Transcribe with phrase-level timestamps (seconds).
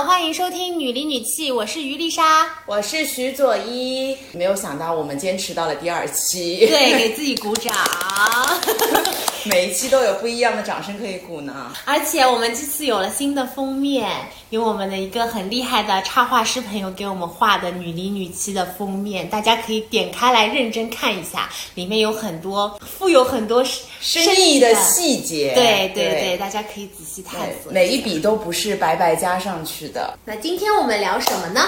[0.00, 4.16] 好，欢迎收听《女里女气》，我是于丽莎，我是徐左一。
[4.32, 7.70] 没有想到我们坚持到了第二期，对，给自己鼓掌。
[9.44, 11.72] 每一期都有不一样的掌声可以鼓呢。
[11.84, 14.10] 而且我们这次有了新的封面，
[14.50, 23.64] 有我们的一个很厉害的插画师朋友给我们画的《女里女气》的封面，大家可以点开来认真看一下，里面有很多富有很多
[24.00, 25.52] 深意的细节。
[25.54, 27.72] 对对对，大家可以仔细探索。
[27.72, 30.18] 每一笔都不是白白加上去的。
[30.24, 31.60] 那今天我们聊什么呢？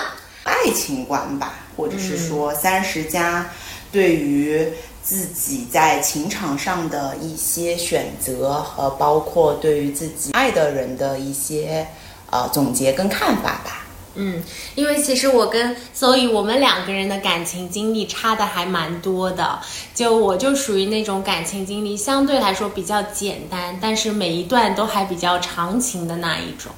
[0.44, 3.48] 爱情观吧，或者是说三十加
[3.90, 4.68] 对于。
[5.02, 11.86] 自己在情场上的一些选择和包括对于自己爱的人的一些
[12.30, 13.78] 呃总结跟看法吧。
[14.14, 14.42] 嗯，
[14.74, 19.58] 因为其实我跟所以我们两个人的感情经历差的还蛮多的。
[19.94, 26.70] 就我就属于那种感情经历相对来说比较简单，但是每一段都还比较长情的那一种。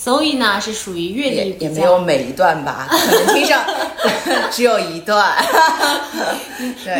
[0.00, 3.64] 所以呢，是属于阅历也没有每一段吧， 可能听上
[4.48, 5.36] 只有一段，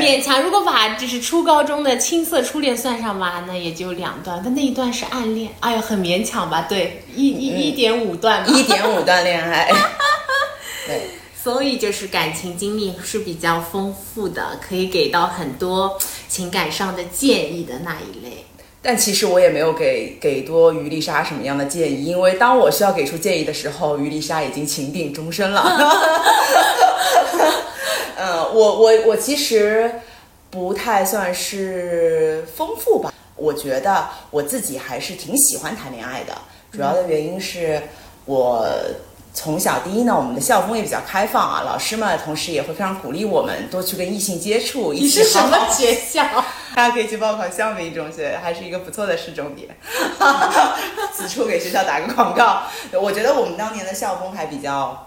[0.00, 6.66] 勉强如果把就是初高中的青涩初恋算上吧，那也就两段，但那一段是暗恋，哎呀，很勉强吧？
[6.68, 9.70] 对，一一一点五段，一点五段恋爱，
[10.88, 15.96] 对，所以就是感情经历是比较丰富的，可以给到很多
[16.28, 18.44] 情感上的建议的那一类。
[18.80, 25.62] 但其实我也没有给给多于丽莎什么样的建议，因为当我需要给出建议的时候，于丽莎已经情定终身了。
[28.16, 29.90] 嗯， 我我我其实
[30.50, 36.32] 不太算是丰富吧，我觉得我自己还是挺喜欢谈恋爱的，
[36.72, 37.82] 主要的原因是
[38.24, 38.66] 我。
[39.39, 44.92] 从小，第一呢，我们的校风也比较开放啊，老师们同时也会非常鼓励我们多去跟异性接触。
[44.92, 46.25] 你是什么学校？
[46.75, 49.69] 大家可以去报考湘北中学，还是一个不错的市重点。
[51.14, 52.64] 此处给学校打个广告。
[53.00, 55.07] 我觉得我们当年的校风还比较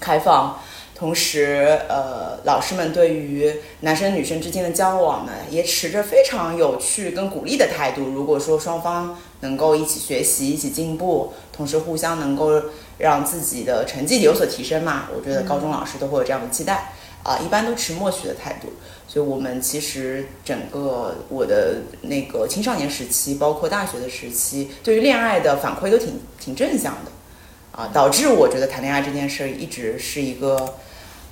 [0.00, 0.58] 开放，
[0.96, 8.02] 同时，呃，老师们对于男生女生之间的交往呢，也持着非常有趣跟鼓励的态度。
[8.08, 12.62] 如果说双方能够一起学习、一起进步，同时互相能够。
[13.00, 15.08] 让自己的成绩有所提升嘛？
[15.16, 16.92] 我觉得高中老师都会有这样的期待
[17.22, 18.74] 啊，一般都持默许的态度。
[19.08, 27.10] 所以，我们其实整个我的那个青少年时期，包括大学的时期，对于恋爱的反馈都挺挺正向的
[27.72, 30.74] 啊，导致我觉得谈恋爱这件事一直是一个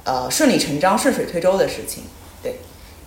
[0.05, 2.05] 呃顺理成章、顺水推舟的事情。
[2.43, 2.61] 对，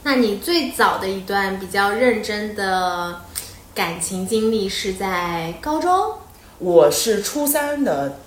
[0.04, 3.22] 那你最早的一段比较认真的
[3.74, 5.92] 感情经历是在高中？
[6.60, 8.18] 我是初三的。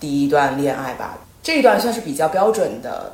[0.00, 3.12] 第一段恋爱吧，这一段算是比较标准的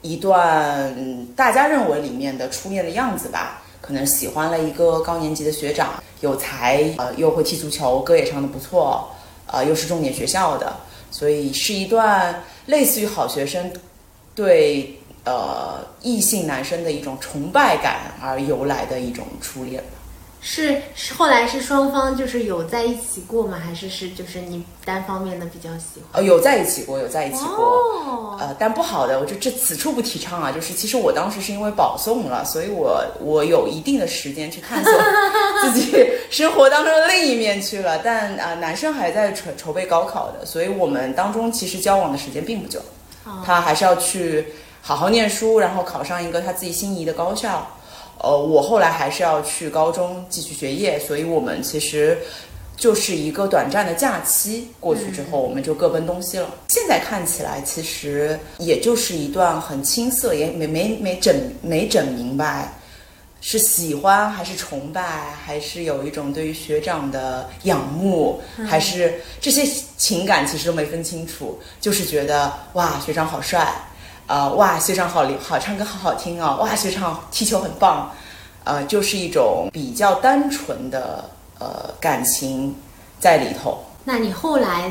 [0.00, 3.62] 一段，大家认为里面的初恋的样子吧。
[3.82, 9.10] 可能喜欢了一个高年级的学长，有才，呃，又会踢足球，歌也唱得不错，
[9.46, 10.74] 呃，又是重点学校的，
[11.10, 13.70] 所以是一段类似于好学生
[14.34, 19.84] 对呃异性男生的一种崇拜感而由来的一种初恋。
[20.44, 20.82] 是
[21.16, 23.56] 后来是双方就是有在一起过吗？
[23.64, 26.20] 还是是就是你单方面的比较喜欢？
[26.20, 28.36] 呃，有在一起过，有在一起过。
[28.40, 30.50] 呃，但不好的，我就这此处不提倡啊。
[30.50, 34.92] 就是其实我当时是因为保送了，所以我我有一定的时间去探索
[35.62, 35.94] 自己
[36.28, 37.98] 生活当中的另一面去了。
[37.98, 42.80] 但啊，男生还在筹筹备高考的，所以我们当中其实交往的时间并不久。
[43.44, 44.44] 他还是要去
[44.80, 47.64] 好好念书，然后考上一个他自己心仪的高校。
[48.18, 52.18] 呃，我后来还是要去高中继续学业，所以我们其实
[52.76, 56.48] 就是一个短暂的假期过去之后，我们就各奔东西了。
[56.68, 62.72] 现在看起来，其实也就是一段很青涩，也没没没整没整明白，
[63.40, 65.02] 是喜欢还是崇拜，
[65.44, 73.72] 还是有一种对于学长的仰慕，还是这些情感其实都没分清楚，就是觉得哇，学长好帅。
[74.32, 76.56] 呃，哇，学长好好唱歌，好好听哦！
[76.58, 78.10] 哇，学长踢球很棒，
[78.64, 82.74] 呃，就是一种比较单纯的呃感情
[83.20, 83.84] 在里头。
[84.04, 84.90] 那你后来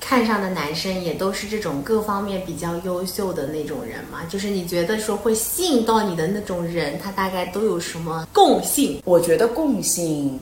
[0.00, 4.20] 看上的男生也都是这种各方面比较优秀的那种人吗？
[4.26, 9.02] 就是你觉得说会吸引到你的那种人，他大概都有什么共性？
[9.04, 10.40] 我觉得共性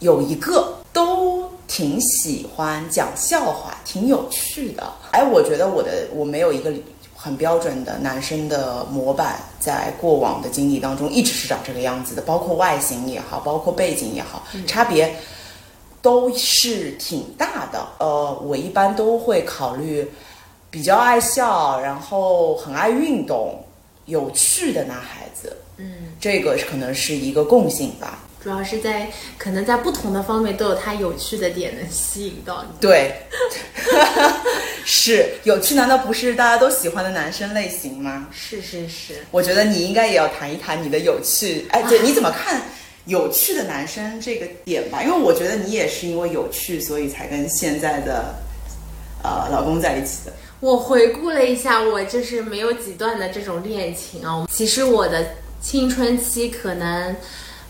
[0.00, 4.82] 有一个，都挺喜欢讲笑话，挺有趣的。
[5.12, 6.70] 哎，我觉得我的我没有一个。
[7.24, 15.16] 很标准的男生的模板，在过往的经历当中一直是长这个样子的，包括外形也好，包括背景也好，差别
[16.02, 17.82] 都是挺大的。
[17.98, 20.06] 呃，我一般都会考虑
[20.70, 23.58] 比较爱笑，然后很爱运动、
[24.04, 25.56] 有趣的男孩子。
[25.78, 28.18] 嗯，这个可能是一个共性吧。
[28.42, 32.68] 主要是在可能在不同的方面都有他有趣的点能吸引到你。
[32.78, 33.10] 对，
[34.84, 38.28] 是有趣，难道不是大家都喜欢的男生类型吗？
[38.30, 41.66] 是是是，我觉得你应该也要谈一谈你的有趣。
[41.70, 42.62] 哎，对，你怎么看
[43.06, 45.02] 有趣的男生这个点吧？
[45.02, 48.34] 因为我觉得你也是因为有趣，所以才跟现在的
[49.22, 50.32] 呃老公在一起的。
[50.60, 54.46] 我回顾了一下，我就是没有几段的这种恋情啊。
[54.50, 55.24] 其实我的
[55.60, 57.16] 青春期可能，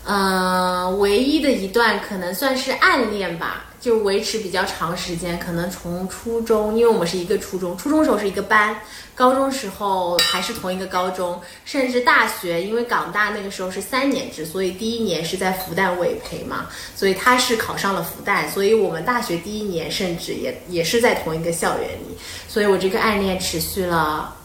[0.05, 3.65] 嗯，唯一的一段可能算是暗恋吧。
[3.85, 8.75] 就维持比较长时间，可能从初中，因为我们是一个初中，初中时候是一个班，
[9.13, 22.17] 高中时候还是同一个高中，甚至大学，因为港大那个时候是三年制，所以第一年是在复旦委培嘛，所以他是考上了复旦，所以我们大学第一年甚至也也是在同一个校园里，
[22.47, 24.35] 所以我这个暗恋持续了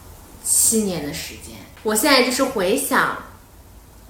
[0.43, 1.55] 七年的时间。
[1.81, 3.17] 我现在就是回想。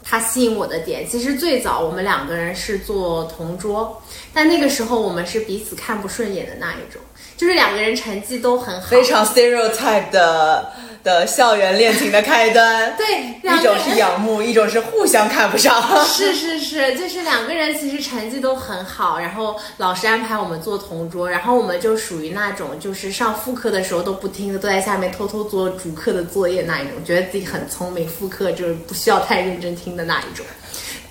[0.03, 4.01] 他吸引我的点，其实最早我们两个人是做同桌，
[4.33, 7.01] 但那个时候我们是彼此看不顺眼的那一种，
[7.38, 10.71] 就是两个人成绩都很好，非常 stereotype 的。
[11.03, 13.06] 的校园恋情的开端，对，
[13.42, 15.81] 一种是仰慕，一种是互相看不上。
[16.06, 30.45] 是是是，就是两个人其实成绩都很好，然后老师安排我们做同桌，然后我们就属于那种就是上副课的时候都不听的，都在下面偷偷做主课的作业那一种，觉得自己很聪明，副课就是不需要太认真听的那一种。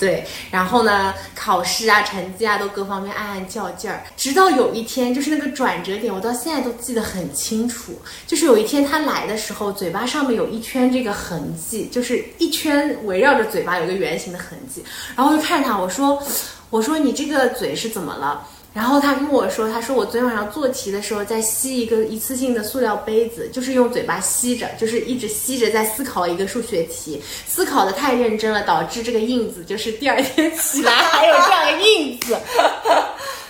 [0.00, 4.02] 对，然后呢，考试啊、成绩啊，都各方面暗暗较劲儿。
[4.16, 7.92] 直到有一天，就是那个转折点，我到现在都记得很清楚。
[8.26, 14.82] 就是有一天他来的时候，嘴巴上面有一圈这个痕迹，就是一圈围绕着嘴巴有一个圆形的痕迹。
[15.14, 16.20] 然后就看着他，我说
[16.70, 32.36] ：“我说你这个嘴是怎么了？”然后他跟我说：“他说我昨天晚上做题的时候在吸一个一次性的塑料杯子，就是用嘴巴吸着，就是一直吸着在思考一个数学题，思考的太认真了，导致这个印子就是第二天起来还有这样的印子。”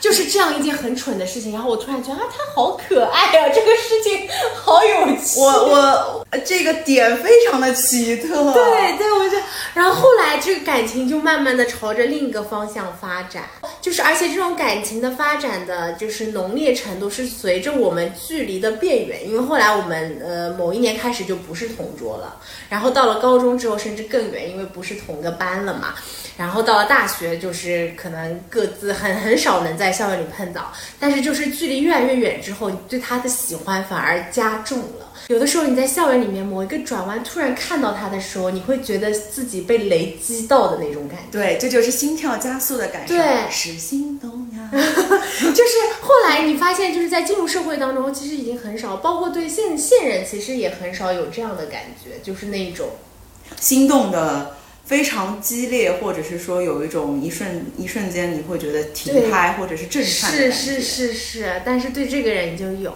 [0.00, 5.38] 就是这样一件很蠢的事情，然后我突然觉得啊，他好可爱啊，这个事情好有趣。
[5.38, 8.52] 我我这个点非常的奇特。
[8.52, 9.36] 对对，我就，
[9.74, 13.44] 然后后来这个感情就慢慢的朝着另一个方向发展，
[13.80, 22.36] 就是而且这种感情的发展的就是浓烈程度是随着我们距离的变远，因为后来我们呃某一年开始就不是同桌了，
[22.70, 25.94] 然后到了高中之后甚至更远，因为不是同个班了嘛。
[26.40, 35.12] 然后到了大学，就是可能各自很很少能在校园里碰到，但是就是距离越来越远之后，你对他的喜欢反而加重了。
[35.26, 41.26] 有的时候你在校园里面某一个转弯突然看到他的时候，你会觉得自己被雷击到的那种感觉。
[41.30, 43.14] 对，这就是心跳加速的感受。
[43.14, 44.70] 对，是心动呀。
[44.72, 52.88] 就是后来你发现，就是在进入社会当中，其实已经很少，包括对现现任，其实也很少有这样的感觉，就是那种
[53.60, 54.56] 心动的。
[54.90, 62.92] 非常激烈，或者是说有一种一瞬一瞬间你会觉得停拍或者是震颤是是是是，但是对这个人就有，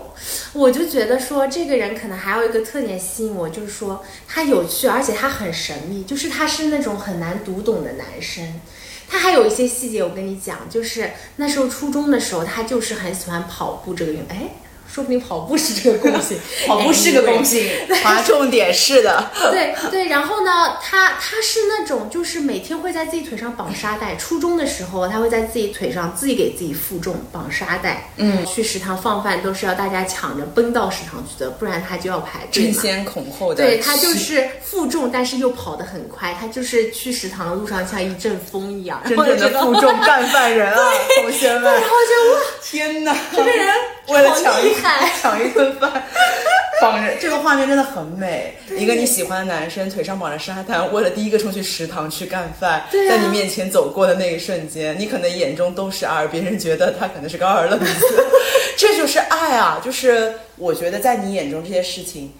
[0.54, 8.60] 我就觉得说这个人可能还有一个特点吸引我，就是说他有趣，而且他很神秘，就是他是那种很难读懂的男生。
[9.06, 14.48] 他还有一些细节，我跟你讲，就是那时候初中的时候，他就是很喜欢跑步这个运动，哎。
[14.94, 16.38] 说不定跑步是这个共性，
[16.68, 17.68] 跑步是个共性，
[18.04, 19.28] 划重点是的。
[19.50, 24.14] 对对，然后呢，他他是那种就是每天会在自己腿上绑沙袋。
[24.14, 28.12] 初中的时候，他会在自己腿上自己给自己负重绑沙袋。
[28.18, 32.62] 嗯，去食堂放饭都是要大家抢着奔到食堂去的，不然他就要排队。
[32.62, 33.64] 争先恐后的。
[33.64, 36.36] 对他就是负重，但是又跑得很快。
[36.38, 39.02] 他就是去食堂的路上像一阵风一样。
[39.04, 41.64] 真正的负重干饭人啊， 同学们！
[41.64, 43.66] 然后就哇，天哪，这个人
[44.08, 44.74] 为了抢一。
[45.20, 45.90] 抢一顿饭，
[46.82, 48.56] 绑着这个画面真的很美。
[48.76, 58.24] 一个你喜欢的男生腿上绑着沙滩，为了第一个冲去食堂去干饭，在你面前走过的那一瞬间，你可能眼中都是二，别人觉得他可能是个二愣子。
[58.76, 59.80] 这就是爱啊！
[59.82, 62.32] 就是我觉得在你眼中这些事情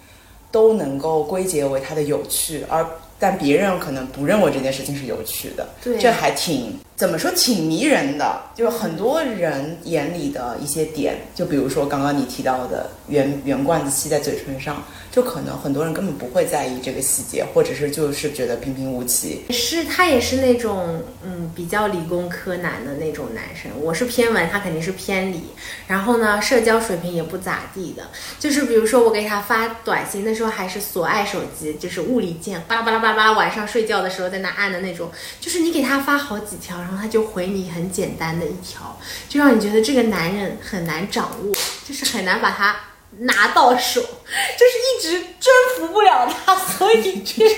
[0.51, 2.85] 都能够归结为他的有趣，而。
[3.17, 8.41] 但别人可能不认为这件事情是有趣的，对，这还挺怎么说，挺迷人的。
[8.55, 14.83] 就是很多人眼里的一些点，就比如说刚刚你提到的圆圆罐子吸在嘴唇上。
[15.11, 19.45] 就可能很多人根本不会在意这个细节，或者是就是觉得平平无奇。
[19.49, 25.39] 是他也是那种嗯比较理工科男的那种男生，我是偏文，他肯定是偏理。
[25.87, 28.03] 然后呢，社交水平也不咋地的。
[28.41, 35.09] 就是比如说我给他发短信，那时候还是索爱手机，就是物理键，巴拉巴拉巴拉，晚上睡觉的时候在那按的那种。
[35.39, 41.51] 就是你给他发好几条，然后他就回你很简单的一条，就让你觉得这个男人很难掌握，
[41.87, 42.75] 就是很难把他。
[43.19, 47.55] 拿到手，就是一直征服不了他，所以就是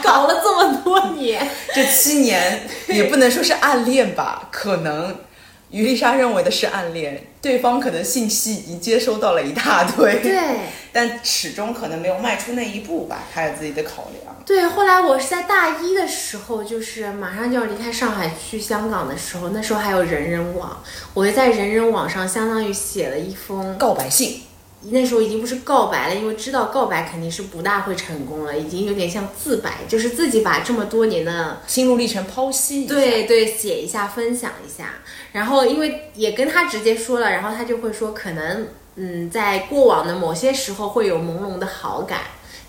[0.00, 1.50] 搞了这么多年。
[1.74, 5.16] 这七年也不能说是暗恋吧，可能
[5.70, 10.38] 于丽莎认为的是暗恋，对方可能信息已经接收到了一大堆，对，
[10.92, 14.36] 但始终可能没有迈出那一步吧，他有自己的考量。
[14.44, 20.82] 对，后来我是在大一的时候，就是马上就要离开上海去香港的时候，那时候还有人人网，
[21.14, 24.42] 我就在人人网上相当于写了一封告白信。
[24.82, 34.94] 那时候已经不是告白了，因为知道告白肯定是不大会成功了，已经有点像自白，就是自己把这么多年的心路历程剖析，对对，写一下，分享一下。
[35.32, 42.20] 然后因为也跟他直接说了，然后他就会说，可能嗯，在过往的某些时候会有朦胧的好感，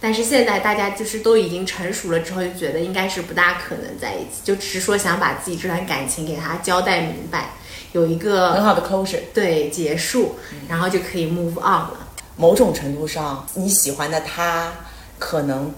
[0.01, 7.51] 但是现在大家就是都已经成熟了之后，就觉得应该是不大可能在一起，就只是说想把自己这段感情给他交代明白。
[7.93, 10.35] 有一个很好的 closure，对结束，
[10.67, 12.07] 然后就可以 move on 了。
[12.37, 14.71] 某种程度上，你喜欢的他，
[15.19, 15.73] 可能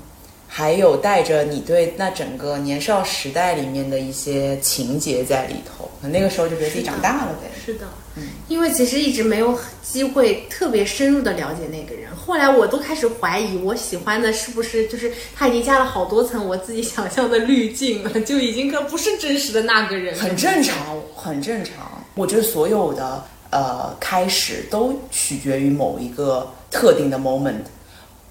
[0.48, 5.90] 还有带着你对那整个年少时代里面的一些情节在里头。
[6.02, 7.50] 那个时候就觉得自己长大了呗。
[7.66, 12.14] 是的，嗯，因为其实一直没有机会特别深入的了解那个人。
[12.14, 20.14] 后来我都开始怀疑，我喜欢的是不是就是他已经加了好多层我自己想象的滤镜了，就已经可不是真实的那个人。
[20.16, 20.78] 很正常，
[21.16, 22.03] 很正常。
[22.16, 27.64] 我觉得所有的呃开始都取决于某一个特定的 moment。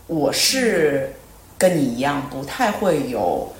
[0.06, 1.14] 我是
[1.58, 3.52] 跟你一样，不太会有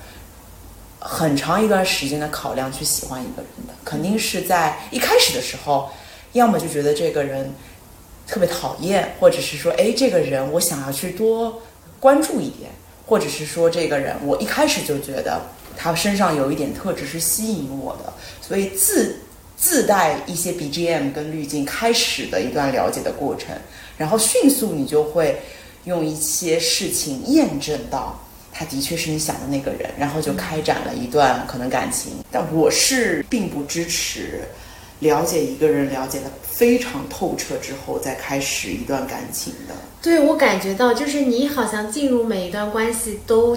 [1.01, 3.73] 很长一段时间的考量去喜欢一个人的。
[3.85, 5.91] 肯定是在一开始的时候，
[6.33, 7.53] 要么就觉得这个人
[8.27, 11.63] 特别讨厌，或者是说，哎，这个人我想要去多
[11.99, 12.71] 关注一点，
[13.07, 15.41] 或者是说，这个人我一开始就觉得
[15.77, 19.17] 他身上有一点特质是吸引我的，所以自。
[19.63, 23.57] 自带一些 BGM 跟滤镜开始的一段了解的过程，
[23.97, 25.41] 然后迅速你就会
[25.85, 28.21] 用一些事情验证到
[28.53, 32.15] 他的确是你想的那个人，然后就开展了一段可能感情。
[32.29, 34.41] 但我是并不支持
[34.99, 39.75] 了解一个人了解的非常透彻之后再开始一段感情的。
[40.03, 43.57] 对我感觉到就是你好像进入每一段关系都。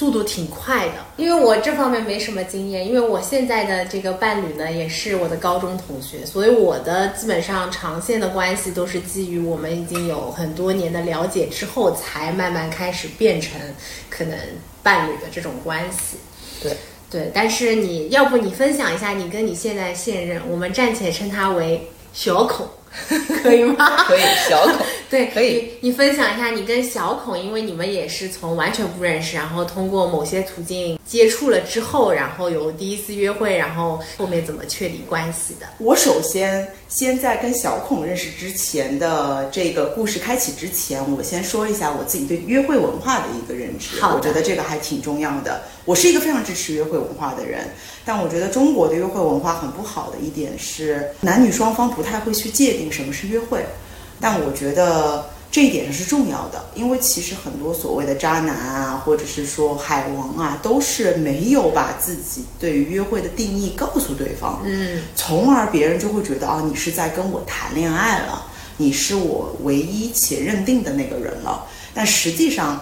[0.00, 13.60] 速度挺快的，因为我这方面没什么经验，因为我现在的这个伴侣呢，也是我的高中同学，所以我的基本上长线的关系都是基于我们已经有很多年的了解之后，才慢慢开始变成
[14.08, 14.34] 可能
[14.82, 16.16] 伴侣的这种关系。
[16.62, 16.74] 对
[17.10, 22.66] 对，但是你要不你分享一下你跟你现在现任，我们暂且称他为小孔。
[23.42, 24.04] 可以吗？
[24.04, 25.70] 可以，小孔 对，可以。
[25.80, 35.66] 你分享一下你跟小孔，因为你们也是从完全不认识，然后通过某些途径接触了之后，然后有第一次约会，然后后面怎么确立关系的？
[35.78, 44.00] 我首先先在跟小孔认识之前的这个故事开启之前，我先说一下我自己对约会文化的一个认知。
[44.00, 45.62] 好，我觉得这个还挺重要的。
[45.90, 47.68] 我是一个非常支持约会文化的人，
[48.04, 53.66] 但我觉得中国的约会文化很不好的一点是，男女双方不太会去界定什么是约会。
[54.20, 71.66] 但我觉得这一点是重要的，因为其实很多所谓的渣男啊，或者是说海王啊，都是没有把自己对于约会的定义告诉对方，嗯，从而别人就会觉得啊，你是在跟我谈恋爱了，你是我唯一且认定的那个人了。
[71.92, 72.80] 但实际上。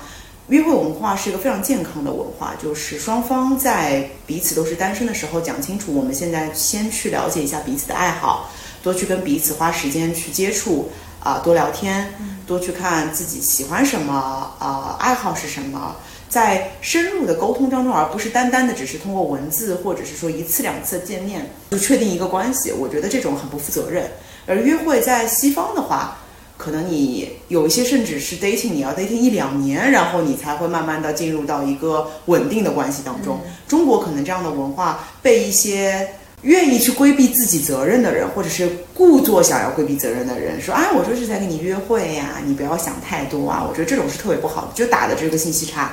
[0.49, 8.51] 约会文化是一个非常健康的文化，就是双方在彼此都是单身的时候讲清楚，我们现在先去了解一下彼此的爱好，
[8.83, 10.91] 多去跟彼此花时间去接触，
[11.21, 12.15] 啊，多聊天，
[12.47, 14.15] 多去看自己喜欢什么，
[14.59, 15.95] 啊，爱好是什么，
[16.31, 24.11] 在深入的沟通当中，而不是单单的只是通过文字或者是说一次两次见面就确定一个关系，我觉得这种很不负责任。
[24.47, 26.17] 而约会在西方的话。
[26.59, 33.41] 可能你有一些甚至是 dating，你要 dating 一两年，然后你才会慢慢的进入到一个稳定的关系当中。
[33.69, 36.07] 中国可能这样的文化被一些
[36.43, 45.93] 愿意去规避自己责任的人，或者是故作想要规避责任的人说：“哎，我这是在跟你约会呀，你不要想太多啊。”我觉得这种是特别不好的，就打的这个信息差，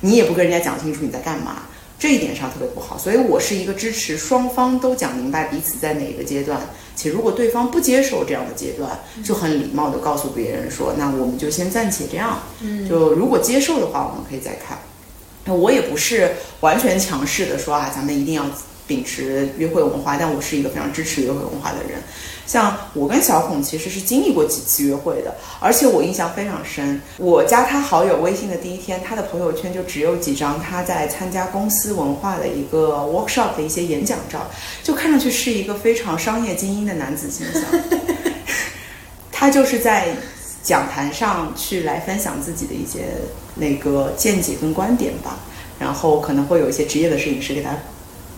[0.00, 1.62] 你也不跟人家讲清楚你在干嘛。
[1.98, 6.60] 这一点上特别不好，所以我是一个支持双方都讲明白彼此在哪个阶段，
[6.94, 12.42] 且如果对方不接受这样的阶段，就很礼貌的告诉别人说，那我们就先暂且这样。
[12.60, 14.78] 嗯，就如果接受的话，我们可以再看。
[15.44, 18.44] 那我也不是完全强势的说啊，咱们一定要
[18.86, 22.02] 秉持约会文化，但我是一个非常支持约会文化的人。
[22.46, 27.00] 像我跟小孔其实是经历过几次约会的，而且我印象非常深。
[27.18, 34.50] 我加他好友微信的第一天，他的朋友圈就只有几张他在参加公司文化的一个 workshop 的一些演讲照，
[34.82, 37.62] 就看上去是一个非常商业精英的男子形象。
[39.30, 40.08] 他就是在
[40.62, 43.06] 讲坛上去来分享自己的一些
[43.54, 45.38] 那个见解跟观点吧。
[45.78, 47.76] 然后可能会有一些职业的摄影师给他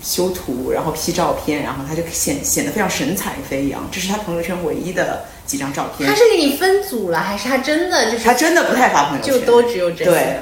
[0.04, 3.88] 修图，然后 P 照片，然后他就显显得非常神采飞扬。
[3.90, 6.06] 这是他朋友圈唯一的几张照片。
[6.06, 8.24] 他是给你分组了，还是他真的就是？
[8.24, 10.10] 他真的不太发朋友圈，就都只有这些。
[10.10, 10.40] 对，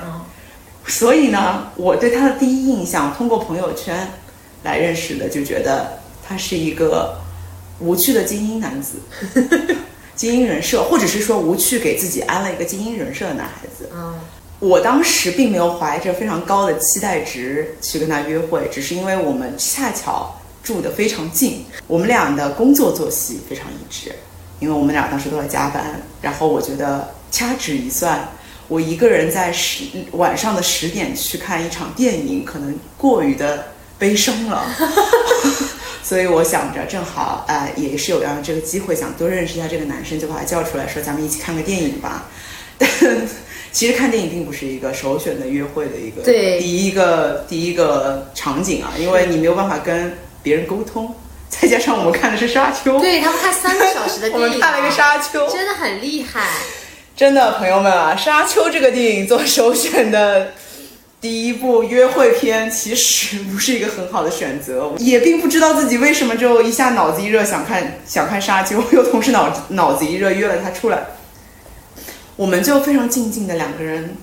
[0.89, 4.11] 所以呢，我对他的第一印象，通过朋友圈
[4.65, 7.21] 来认识的，就觉得他是一个
[7.79, 8.97] 无趣的精英男子，
[10.17, 13.89] 精英人设，或者是说无趣给自己安了一个精英人设的男孩子。
[13.95, 14.19] 嗯。
[14.63, 24.15] 我当时并没有怀着非常高的期待值去跟他约会，只是因为我们恰巧住得非常近，我们俩的工作作息非常一致，
[24.61, 26.01] 因为我们俩当时都在加班。
[26.21, 28.29] 然后我觉得掐指一算，
[28.69, 34.65] 我一个人在十晚上的十点去看一场电影，可能过于的悲伤了，
[36.05, 42.29] 所以我想着正好，呃，也是有这样这个机会，想多认识一下这个男生，就把他叫出来说，咱们一起看个电影吧。
[42.79, 42.89] 但
[43.73, 51.15] 其实看电影并不是一个首选的约会的一个第一个第一个场景啊，因为你没有办法跟别人沟通，
[51.49, 56.47] 再加上我们看的是沙丘，对他们看三个小时的 电影，我们看了一个沙丘，真的很厉害。
[57.17, 60.53] 真的朋友们啊，沙丘这个电影做首选的
[61.21, 70.99] 第一部约会片，其实不是一个很好的选择，也并不知道自己为什么就一下脑子一热想看想看沙丘，又同时脑脑子一热约了他出来。
[72.37, 74.17] 我们就非常静静的两个人，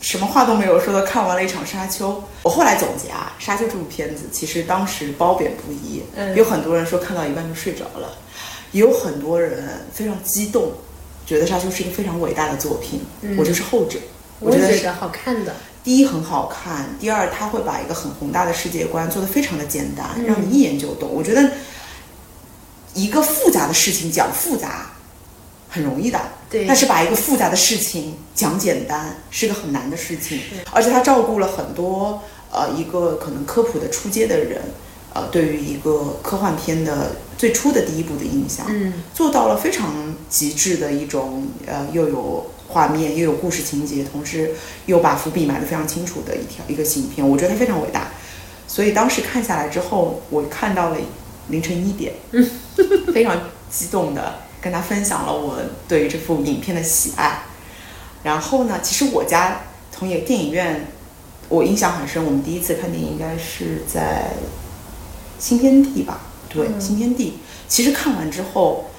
[0.00, 2.10] 什么话都没有说的看完了一场《沙丘》。
[2.42, 6.02] 我后来总结啊，《沙丘》这部片子其实当时褒贬不一，
[6.34, 8.18] 有很多人说看到一半就睡着了，
[8.72, 10.72] 也有很多人非常激动，
[11.24, 13.00] 觉得《沙丘》是一个非常伟大的作品。
[13.38, 13.98] 我就是后者，
[14.40, 15.54] 我觉得好看的。
[15.84, 21.08] 第一很好看，第二他会把一个很宏大的世界观做得非常的简单，让你一眼就懂。
[21.12, 21.48] 我觉得
[22.92, 24.90] 一个复杂的事情讲复杂。
[25.76, 26.18] 很容易的，
[26.50, 26.66] 对。
[26.66, 30.40] 但是把一个复杂的事情讲简单，是个很难的事情。
[30.72, 34.62] 而且他照顾了很多呃一个可能科普的初阶的人，
[35.12, 44.52] 呃，对于一个科幻片的最初的第一部的印象，嗯，做到了非常极致的一种呃又有画面又有故事情节，同时
[44.86, 47.28] 又把伏笔埋得非常清楚的一条一个影片。
[47.28, 48.10] 我觉得它非常伟大。
[48.68, 50.96] 所以当时看下来之后，我看到了
[51.48, 52.12] 凌晨一点，
[53.12, 53.38] 非常
[53.70, 54.45] 激动的。
[54.66, 57.42] 跟他分享了我对于这部影片的喜爱，
[58.24, 59.60] 然后呢，其实我家
[59.92, 60.88] 从也电影院，
[61.48, 62.24] 我印象很深。
[62.24, 64.32] 我们第一次看电影应该是在
[65.38, 66.18] 新天地吧？
[66.48, 67.38] 对，新天地。
[67.68, 68.90] 其实看完之后，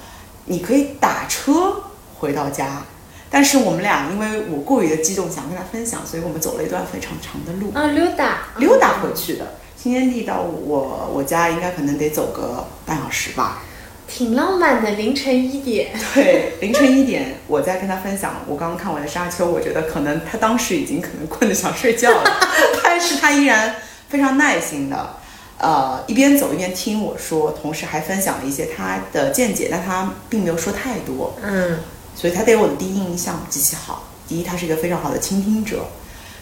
[0.46, 1.82] 你可以打车
[2.18, 2.84] 回到家，
[3.28, 9.56] 但是我们俩因为我过于的激动，想跟他分享，所以我们走了一段非常长的路啊，溜达溜达回去的。
[9.76, 13.64] 新天地到我我家应该可能得走个半小时吧。
[14.08, 15.90] 挺浪漫的，凌晨一点。
[16.14, 22.40] 对，凌晨一点，我在跟他分享我刚刚看完的《沙丘》，我觉得可能他当时已经可能困得想睡觉了，
[22.82, 23.76] 但是他依然
[24.08, 25.16] 非常耐心的，
[25.58, 31.36] 呃，一边走一边听我说，同时还分享了一些他的见解，但他并没有说太多。
[31.42, 31.78] 嗯，
[32.16, 34.08] 所以他对我的第一印象极其好。
[34.26, 35.78] 第一，他是一个非常好的倾听者；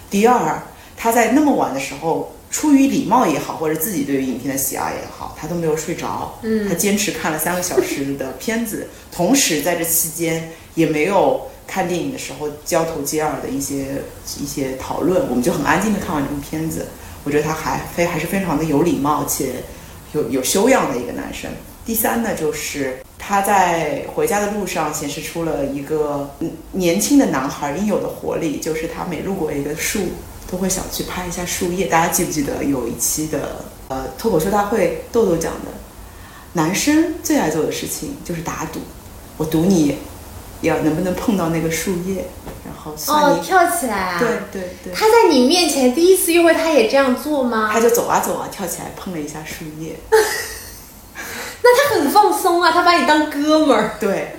[0.09, 0.63] 第二，
[0.97, 2.33] 他在那么晚的时候。
[2.51, 6.39] 出于礼貌也好，或者自己对于影片的喜爱也好，他都没有睡着。
[6.43, 14.03] 嗯，他坚持看了三个小时的片子，同时在这期间也没有看电影的时候交头接耳的一些
[14.41, 16.87] 一些讨论，我们就很安静的看完这部片子。
[17.25, 19.65] 我觉得他还非还是非常的有礼貌且
[20.13, 21.51] 有有修养的一个男生。
[21.85, 26.31] 第三呢，就是他在回家的路上显示出了一个
[26.73, 30.01] 年轻的男孩应有的活力，就是他每路过一个树。
[30.51, 31.87] 都会想去拍一下树叶。
[31.87, 35.71] 大家记不记得有一期的呃脱口秀大会，豆豆讲的，
[36.53, 38.81] 男生最爱做的事情就是打赌，
[39.37, 39.99] 我赌你
[40.63, 42.25] 要能不能碰到那个树叶，
[42.65, 44.19] 然后算你跳起来啊。
[44.19, 44.93] 对对对。
[44.93, 47.69] 他在你面前第一次约会，他也这样做吗？
[47.73, 49.97] 他就走啊走啊，跳起来碰了一下树叶。
[51.63, 53.97] 那他很放松啊，他把你当哥们儿。
[54.01, 54.37] 对。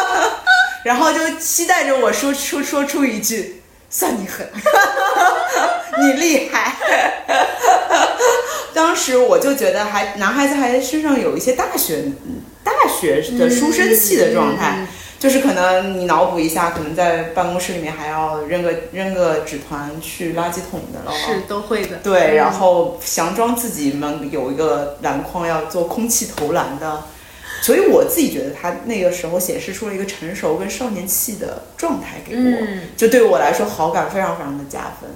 [0.84, 3.62] 然后就期待着我说出说出一句。
[3.90, 4.46] 算你狠，
[6.00, 6.74] 你厉害。
[8.74, 12.04] 当时我就觉得，还男孩子还身上有一些大学
[12.62, 14.86] 大学的书生气的状态，
[15.18, 21.96] 就是可能你脑补一下，可能在办公室里面还要扔个扔个纸团去垃圾桶的了，是都会的。
[22.02, 27.02] 对，然后佯装自己们有一个篮筐要做空气投篮的。
[27.66, 35.10] 所以我自己觉得他那个时候显示出了一个成熟跟少年气的状态给我，就对我来说好感非常非常的加分，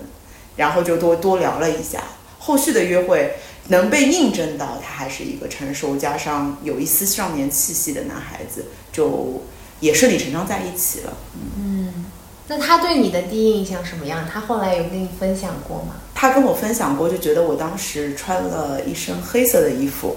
[0.57, 2.03] 然后就多多聊了一下，
[2.41, 3.35] 后续的约会
[3.69, 9.45] 能被印证到他还是一个成熟加上有一丝少年气息的男孩子，就
[9.79, 11.17] 也顺理成章在一起了。
[11.57, 12.07] 嗯
[12.49, 14.27] 那他对你的第一印象什么样？
[14.29, 15.95] 他后来有跟你分享过吗？
[16.17, 20.17] 他跟我分享过，就觉得我当时穿了一身黑色的衣服，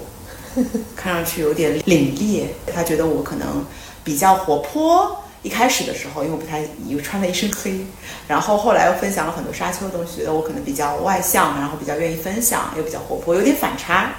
[0.94, 2.44] 看上去有点凛冽。
[2.72, 3.64] 他觉得我可能
[4.02, 5.20] 比较活泼。
[5.42, 7.84] 一开始的时候，因为我不太又穿了一身黑，
[8.26, 14.10] 然后后来又分享了很多沙丘的东西，觉得我可能比较外向，然后比较愿意分享，又比较活泼，有点反差。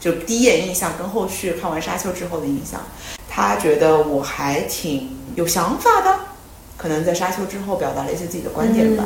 [0.00, 2.80] 就第一眼印象跟后续看完沙丘之后的印象，
[3.28, 6.18] 他觉得我还挺有想法的。
[6.78, 9.04] 可能在沙丘之后表达了一些自己的观点吧，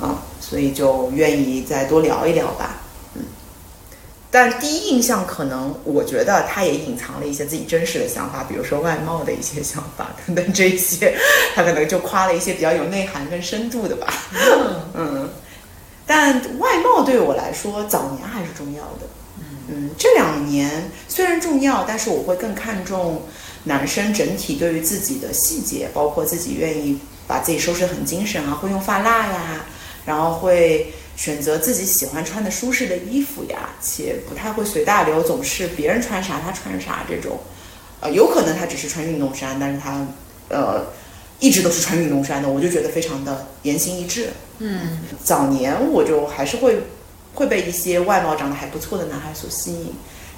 [0.00, 2.83] 嗯，所以就愿意再多聊一聊吧，嗯。
[4.34, 11.16] 但第一印象可能我觉得他也隐藏了一些自己真实的想法，比如说外貌的一些想法等等这些，
[11.54, 14.12] 他可能就夸了一些比较有内涵跟深度的吧，
[14.94, 15.30] 嗯。
[16.04, 19.06] 但外貌对我来说早年还是重要的，
[19.68, 23.22] 嗯，这两年虽然重要，但是我会更看重。
[23.66, 29.64] 男生整体对于自己的细节，包括自己愿意把自己收拾很精神啊，会用发蜡呀，
[30.04, 37.38] 然后会选择自己喜欢穿的舒适的衣服呀，且不太会随大流，总是别人穿啥他穿啥这种。
[38.00, 40.06] 呃，有可能他只是穿运动衫，但是他
[40.48, 40.84] 呃
[41.38, 44.30] 一直都是穿运动衫的，我就觉得非常的言行一致。
[44.58, 46.82] 嗯，早年我就还是会
[47.34, 49.94] 会被一些外貌长得还不错的男孩所吸引，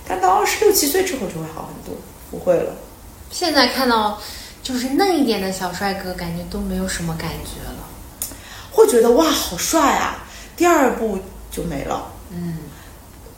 [0.07, 2.77] 但到二十六七岁之后就会好很多，不会了。
[3.31, 4.21] 现在看到
[4.63, 7.89] 就是嫩一点的小帅哥，感觉都没有什么感觉了，
[8.71, 10.26] 会觉得哇好帅啊，
[10.57, 11.19] 第二部
[11.51, 12.11] 就没了。
[12.31, 12.59] 嗯，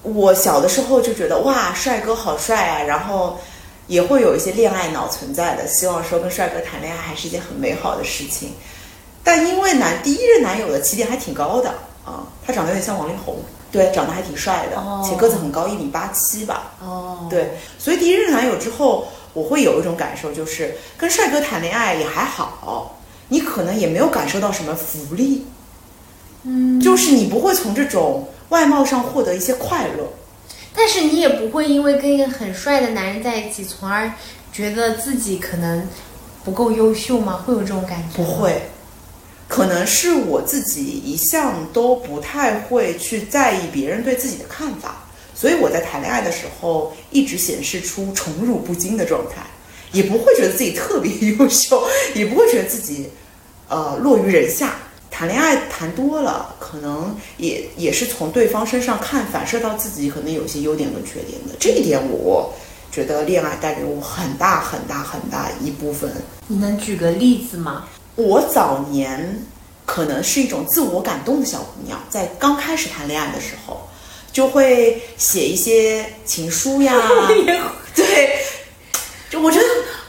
[0.03, 3.39] 我小的时候就觉得哇帅哥好帅啊，然后
[3.87, 8.53] 也会有一些恋爱脑存在的，希望说跟帅哥谈恋爱还是一件很美好的事情。
[9.23, 11.71] 但因为男第一任男友的起点还挺高的
[12.05, 13.37] 啊，他长得有点像王力宏，
[13.71, 16.73] 对，长得还挺帅的，且个子很高，一米八七吧。
[16.81, 19.09] 哦，对，所以第一任男友之后。
[19.35, 25.47] 我会有一种感受，就是跟帅哥谈恋爱也还好，你可能也没有感受到什么福利，
[26.51, 30.09] 嗯，就是你不会从这种外貌上获得一些快乐，
[30.75, 34.11] 但是你也不会因为跟一个很帅的男人在一起，从而
[34.51, 35.87] 觉得自己可能
[36.43, 37.45] 不够优秀吗？
[37.45, 38.17] 会有这种感觉？
[38.17, 38.63] 不会，
[39.47, 45.05] 可能是我自己一向都不太会去在意别人对自己的看法。
[45.35, 49.43] 所以我在谈恋爱的时候，一直显示出宠辱不惊的状态，
[49.93, 53.11] 也不会觉得自己特别优秀，也不会觉得自己，
[53.69, 54.75] 呃，落于人下。
[55.19, 61.57] 谈恋爱谈多了，可能也也是从对方身上看反射到自己可能有些优点跟缺点的。
[61.59, 62.55] 这一点，我
[62.93, 66.09] 觉得恋爱带给我很大很大很大一部分。
[66.47, 67.89] 你能举个例子吗？
[68.15, 69.45] 我早年
[69.85, 73.89] 可能是一种自我感动的小姑娘，在刚开始谈恋爱的时候。
[74.31, 76.95] 就会写一些情书呀，
[77.93, 78.39] 对，
[79.29, 79.65] 就我觉得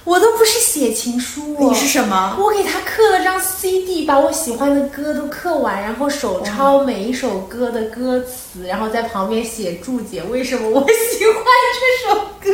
[0.05, 2.37] 我都不是写情书，你是什么？
[2.39, 11.43] 我给他刻了张 CD，把我喜欢的歌都刻完，然后手抄每一首歌的歌词，然后在旁边写注解，为什么我喜欢
[11.75, 12.51] 这首歌？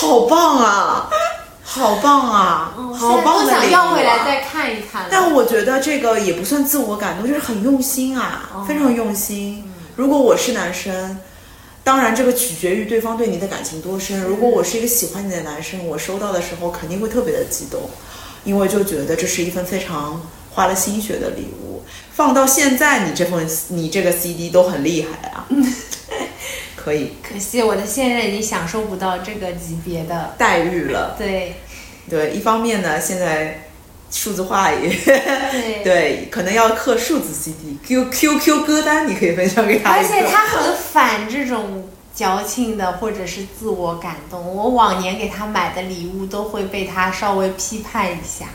[0.00, 1.08] 好棒啊，
[1.62, 5.06] 好棒啊，好棒的想要回来再看一看。
[5.10, 9.64] 但我觉得这个也不算自我感动，就是很用心啊，非常用心。
[9.96, 11.18] 如果我是男生，
[11.84, 14.18] 当然这个取决于对方对你的感情多深。
[14.22, 17.82] 如果我是一个喜欢你的男生，我收到的时候肯定会特别的激动，
[18.42, 21.82] 因为就觉得这是一份非常花了心血的礼物。
[22.10, 25.46] 放到现在，你这份你这个 CD 都很厉害啊，
[26.74, 27.12] 可以。
[27.22, 31.14] 可惜我的现任已经享受不到这个级别的待遇了。
[31.18, 31.56] 对，
[32.08, 33.63] 对，一方面呢，现在。
[34.14, 39.90] 数字化也对 对，可能要刻数字 CD，Q Q Q 歌单你可以分享给他。
[39.90, 44.40] 而且他很反这种矫情的或者是自我感动。
[44.40, 48.46] 我往年给他买的礼物都会被他稍微批判一下，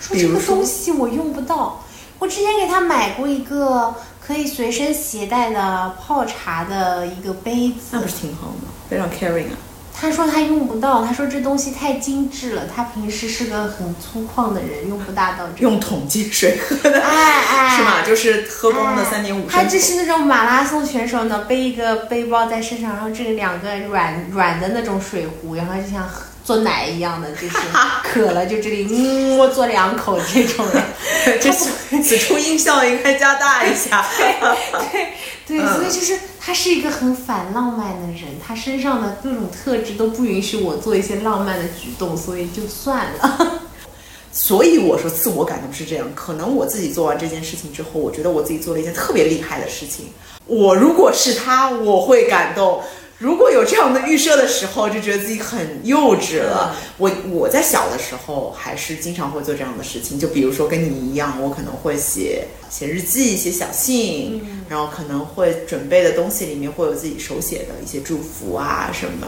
[0.00, 1.84] 说这个东西我用不到。
[2.20, 8.68] 我之前给他买过一个可以随身携带的泡茶的一个杯子，那不是挺好吗？
[8.88, 9.56] 非常 caring 啊。
[10.00, 15.62] 他说他用不到，他说这东西太精致了，他平时是个很粗犷的人，用不大到这。
[15.62, 18.02] 用桶接水喝的，哎哎，是吗？
[18.06, 19.50] 就是喝光的三点五升。
[19.50, 26.08] 他这是那种马拉松选手呢，背一个背包在身上，然后这两个软软的那种水壶，然后就像
[26.44, 27.56] 做奶一样的，就是
[28.04, 30.82] 渴了就这里嗯，我做两口这种的。
[31.42, 31.66] 这是
[32.02, 34.06] 此处音效应该加大一下。
[34.16, 34.36] 对
[34.92, 35.08] 对，
[35.56, 36.18] 所以就是。
[36.40, 43.60] 他是一个很反浪漫的人，他身上的各种特质都不允许我做一些浪漫的举动，所以就算了。
[44.32, 50.06] 所以我说自我感动是这样，可能我自己做完这件事情之后，我觉得我自己做了一件特别厉害的事情。
[50.46, 52.80] 我如果是他，我会感动；
[53.18, 56.76] 如果有这样的预设的时候，就觉得自己很幼稚了。
[56.98, 69.26] 我我在小的时候还是经常会做这样的事情，就比如说跟你一样，我可能会写写日记、写小信，然后可能会准备的东西里面会有自己手写的一些祝福啊什么。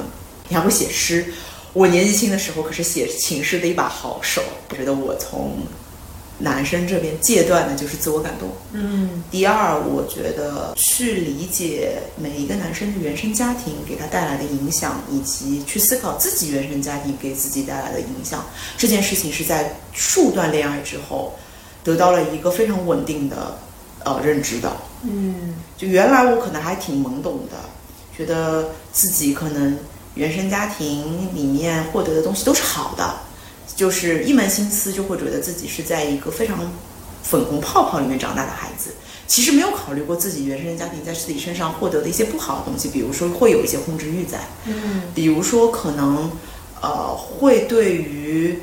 [0.48, 1.24] 你还会写诗，
[1.72, 4.40] 我年纪轻的时候可是写情诗的一把好手。
[4.68, 5.58] 我觉得我从。
[6.40, 8.48] 男生这边戒断的就是自我感动。
[8.72, 18.44] 嗯，第二，我觉得去理解每一个男生的原生家庭给他带来的影响，以及去思考自己原生家庭给自己带来的影响，
[18.76, 21.34] 这件事情是在数段恋爱之后
[21.84, 23.58] 得到了一个非常稳定的
[24.04, 24.74] 呃认知的。
[25.02, 27.56] 嗯，就原来我可能还挺懵懂的，
[28.16, 29.78] 觉得自己可能
[30.14, 33.14] 原生家庭里面获得的东西都是好的。
[33.76, 36.58] 就是一门心思就会觉得自己是在一个非常
[37.22, 38.90] 粉红泡泡里面长大的孩子，
[39.26, 46.30] 其实没有考虑过自己原生家庭在自己身上获得的一些不好的东西，比如说会有一些控制欲在，嗯，比如说可能
[46.80, 48.58] 呃会对于。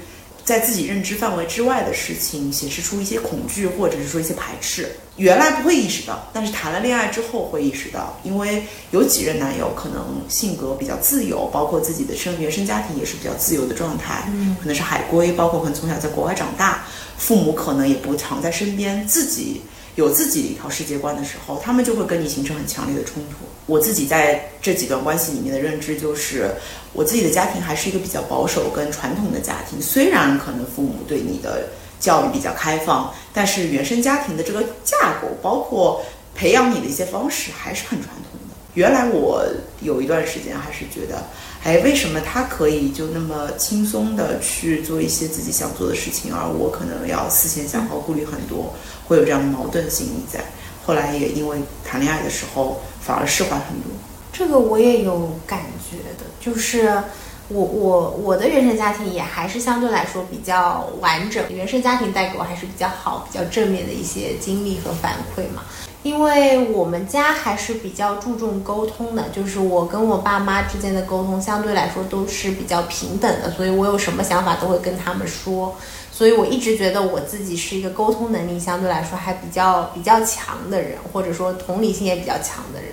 [0.47, 4.89] 在自己认知范围之外的事情，显示出一些恐惧，或者是说一些排斥。
[5.17, 16.85] 原来不会意识到，但是谈了恋爱之后会意识到，因为有几任男友可能性格比较自由，包括自己的生原生家庭也是比较自由的状态，嗯，可能是海归，包括可能从小在国外长大，
[17.17, 19.61] 父母可能也不常在身边，自己。
[19.97, 23.45] 有自己的一套世界观的时候，他们就会跟你形成很强烈的冲突。
[23.65, 26.51] 我自己在这几段关系里面的认知就是，
[26.93, 29.81] 我自己的家庭还是一个比较保守跟传统的家庭。
[29.81, 31.67] 虽然可能父母对你的
[31.99, 36.05] 教育比较开放，但是原生家庭的这个架构，包括
[36.35, 38.55] 培养你的一些方式，还是很传统的。
[38.75, 39.43] 原来我
[39.81, 41.23] 有一段时间还是觉得。
[41.67, 48.73] 哎，为什么他可以就那么轻松的去做一些自己想做的事情，而我可能要思前想后、顾虑很多，
[49.05, 50.39] 会有这样的矛盾心理在。
[50.85, 53.91] 后来也因为谈恋爱的时候，反而释怀很多。
[54.31, 55.59] 这个我也有感
[55.91, 57.03] 觉的，就是
[57.49, 65.63] 我我我的原生家庭也还是相对来说比较完整，原生家庭带给我还是比较好、比较正面的一些经历和反馈嘛。
[66.03, 75.75] 因为我们家还是比较注重沟通的，就是我跟我爸妈之间的沟通相对来说都是比较平等的，所以我有什么想法都会跟他们说，
[76.11, 82.91] 所以我一直觉得我自己是一个沟通能力相对来说还比较比较强的人，或者说同理心也比较强的人。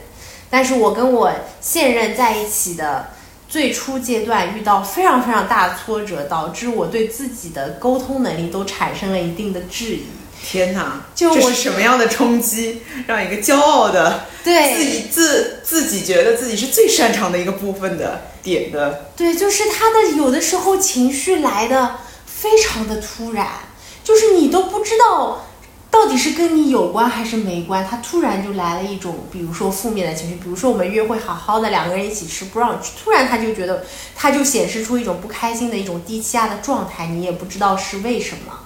[0.51, 3.09] 但是我跟我现任在一起的
[3.49, 10.07] 最初阶段遇到非常非常大的挫折，导致我对自己的沟通能力都产生了一定的质疑。
[10.45, 11.07] 天哪！
[11.15, 19.07] 这是什么样的冲击，让一个骄傲的、对自己自自己觉得自己是最擅长的一个部分的点的？
[19.17, 23.49] 对，就是他的有的时候情绪来的非常的突然，
[24.05, 25.47] 就是你都不知道
[25.91, 38.59] 到底是跟你有关还是没关，他突然就来了一种，比如说负面的情绪，比如说我们约会好好的两个人一起吃，brunch，突然他就觉得他就显示出一种不开心的一种低气压的状态，你也不知道是为什么。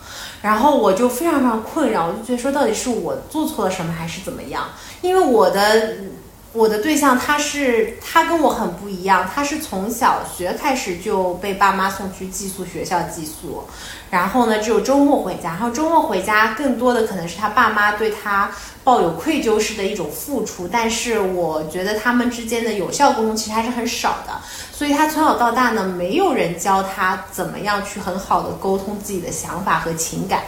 [0.42, 4.64] 然后我就非常非常困扰，我就觉得说到底是我做错了什么还是怎么样？
[5.03, 5.96] 因为我的
[6.59, 13.62] 我的对象他是他跟我很不一样，他是从小学开始就被爸妈送去寄宿学校寄宿，
[14.11, 18.51] 然后呢只有周末回家，然后周末回家更多的可能是他爸妈对他
[18.83, 24.33] 抱有愧疚式的一种付出，但是我觉得他们之间的有效沟通其实还是很少的。
[24.73, 30.42] 所以他从小到大呢，没有人教他怎么样去很好的沟通自己的想法和情感，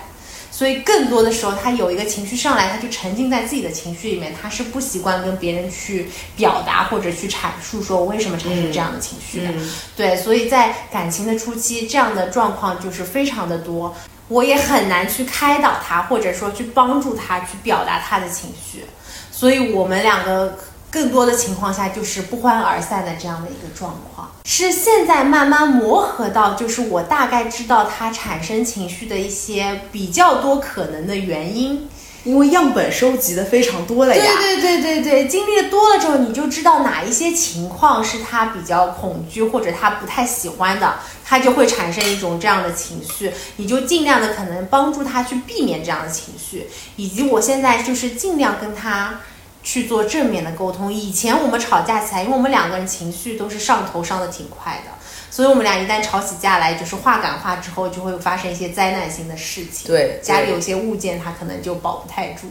[0.61, 9.49] 所以更多的时候，他有一个情绪上来，他就沉浸在自己的情绪里面，他是不习惯跟别人去表达或者去阐述说我为什么产生这样的情绪的。
[9.97, 13.97] 对，所以在感情的初期，这样的状况就是非常的多，
[14.29, 18.85] 我也很难去开导他，或者说去帮助他去表达他的情绪，
[19.33, 20.59] 所以我们两个。
[20.91, 31.89] 更多的情况下就是不欢而散的这样的一个状况，是现在慢慢磨合到，就是我大概知道他产生情绪的一些比较多可能的原因，
[32.25, 34.23] 因为样本收集的非常多了呀。
[34.37, 49.21] 对对对对对，经历的多了之后，你就知道哪一些情况是他比较恐惧或者他不太喜欢的，他就会产生一种这样的情绪，你就尽量的可能帮助他去避免这样的情绪，以及我现在就是尽量跟他。
[49.63, 50.93] 去做正面的沟通。
[50.93, 54.91] 以前我们吵架起来，因为我们两个人情绪都是上头上的挺快的。
[55.31, 59.87] 所以，我们俩一旦吵起架来，就是话赶话之后，就会发生一些灾难性的事情。
[59.87, 62.51] 对，家里有些物件，他可能就保不太住。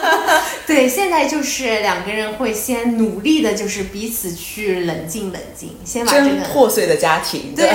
[0.66, 7.52] 对，现在就是两个人会先努力的，就是彼此去冷静冷静，先把这个破碎的家庭。
[7.56, 7.68] 对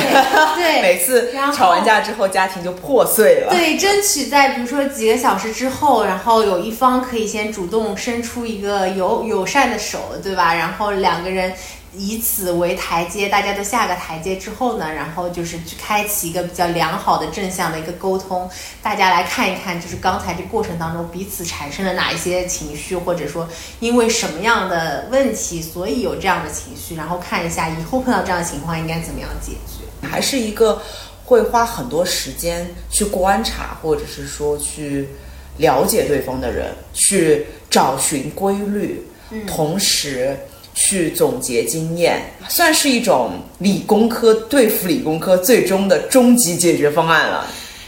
[0.56, 3.52] 对， 每次吵完架之后，家庭就破碎了。
[3.52, 10.56] 对，争取在比如说几个小时之后，然后有一方可以先主动伸出一个友友善的手，对吧？
[10.56, 11.54] 然后两个人。
[11.97, 18.47] 以此为台阶，大家都下个台阶之后呢，然后就是去开启一个比较良好的正向的一个沟通，
[18.82, 23.49] 大家来看一看，就是刚才这过程当中彼此产生了哪一些情绪，或者说
[23.80, 30.08] 因为什么样的问题，所以有这样的情绪，然后看一下以后碰到这样的情况应该怎么样解决。
[30.08, 30.82] 还是一个
[31.25, 35.10] 会花很多时间去观察，或者是说去
[35.58, 40.38] 了解对方的人，去找寻规律，嗯同时。
[40.80, 47.46] 去总结经验，算是一种理工科对付理工科最终的终极解决方案了。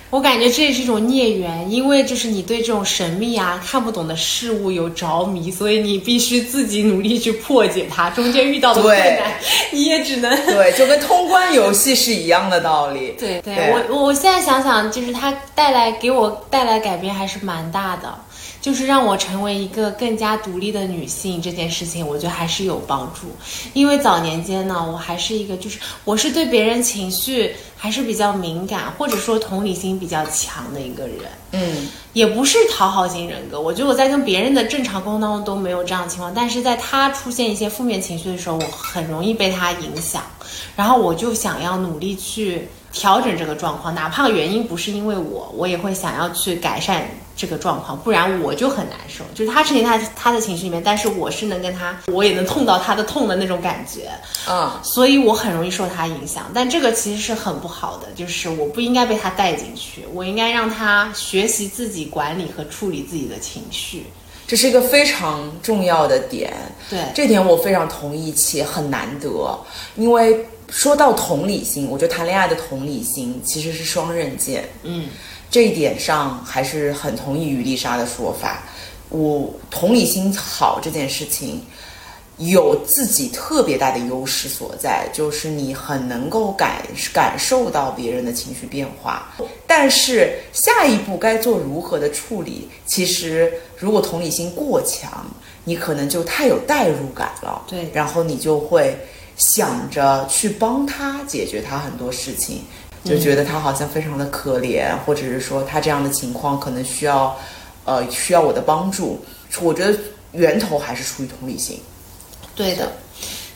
[0.09, 8.09] 我感觉这也是一种孽缘，因为就是你对这种神秘啊、看不懂的事物有着迷，所以你必须自己努力去破解它。
[8.09, 9.31] 中间遇到的困难，
[9.71, 13.15] 你也只能对，就跟通关游戏是一样的道理。
[13.17, 18.13] 对，对我我现在想想，就是它带来给我带来改变还是蛮大的。
[18.61, 23.27] 就是让我成为一个更加独立的女性这件事情，我觉得还是有帮助。
[23.73, 31.17] 因为早年间呢，我还是一个，就是我是对别人情绪还是比较敏感，或者说同理心比较强的一个人。
[31.53, 33.59] 嗯，也不是讨好型人格。
[33.59, 40.21] 我觉得我在跟别人的正常沟通当中都没有这样的情况，但是在他出现一些负面情绪的时候，我很容易被他影响，
[40.75, 42.67] 然后我就想要努力去。
[42.91, 49.23] 调整这个状况，哪怕原因不是因为我，我也会想要去改善这个状况，不然我就很难受。
[49.33, 54.11] 就是他沉浸在他的情绪里面，但是我是能跟他，我也能痛到他的痛的那种感觉，
[54.49, 56.51] 嗯，所以我很容易受他影响。
[56.53, 64.05] 但这个其实是很不好的，就是我不应该被他带进去，我应该让他学习自己管理和处理自己的情绪，
[64.45, 66.53] 这是一个非常重要的点。
[66.89, 69.57] 对，这点我非常同意且很难得，
[69.95, 70.45] 因为。
[70.71, 74.63] 说到同理心，我觉得谈恋爱的同理心其实是双刃剑。
[74.83, 75.09] 嗯，
[75.49, 78.63] 这一点上还是很同意于丽莎的说法。
[79.09, 81.61] 我同理心好这件事情，
[82.37, 86.81] 有自己特别大的优势所在，就是你很能够感
[87.11, 89.33] 感受到别人的情绪变化。
[89.67, 95.29] 但是下一步该做如何的处理，其实如果同理心过强，
[95.65, 97.61] 你可能就太有代入感了。
[97.67, 98.97] 对，然后你就会。
[99.41, 102.61] 想着去帮他解决他很多事情，
[103.03, 107.35] 就觉得他好像非常的可怜，或者是说他这样的情况可能需要，
[107.85, 109.19] 呃，需要我的帮助。
[109.59, 109.97] 我觉得
[110.33, 111.79] 源头还是出于同理心。
[112.55, 112.91] 对的，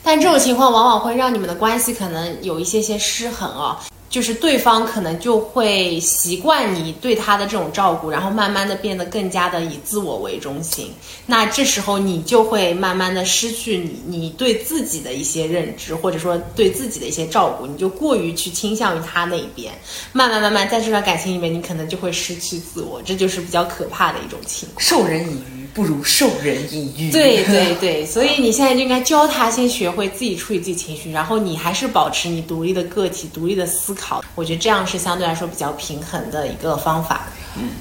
[0.01, 3.85] 但这种情况往往会让你们的关系可能有一些些失衡啊。
[4.15, 10.89] 就是对方可能就会习惯你对他的这种照顾，然后慢慢的变得更加的以自我为中心。
[11.25, 19.73] 那这时候你就会慢慢的失去你你对自己的一些认知，或者说对自己的一些照顾，你就过于去倾向于他那一边。
[20.13, 24.79] 慢慢慢慢在这段感情里面，你可能就会失去自我，这就是比较可怕的一种情况。
[24.79, 25.41] 授人以
[25.75, 27.11] 不如授人以渔。
[27.11, 34.23] 对对对，所以你现在就应该教他先学会自己处理自己情绪，然后你还是保持你独立的个体、独立的思考。
[34.35, 37.27] 我觉得这样是相对来说比较平衡的一个方法。
[37.57, 37.71] 嗯，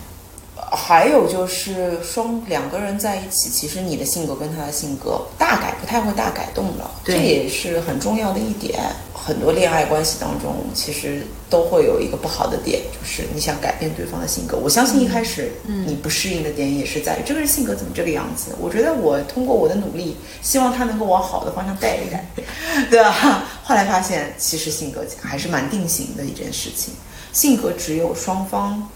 [0.75, 8.81] 还有就是双两个人在一起，其实你的性格跟他的性格大改不太会大改动的，这也是很重要的一点。
[9.13, 14.59] 很多恋爱关系当中，其实都会有一个不好的点，就是你想改变对方的性格。
[14.59, 18.55] 我相信一开始你不适应的点也是在于这个人性格怎么这个样子。
[18.61, 22.27] 我觉得我通过我的努力，希望他能够往好的方向带一带，
[22.91, 23.45] 对吧？
[23.63, 26.93] 后来发现，其实性格还是蛮定型的一件事情。
[27.33, 28.87] 性格只有双方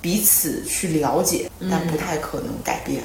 [0.00, 3.02] 彼此去了解，但不太可能改变。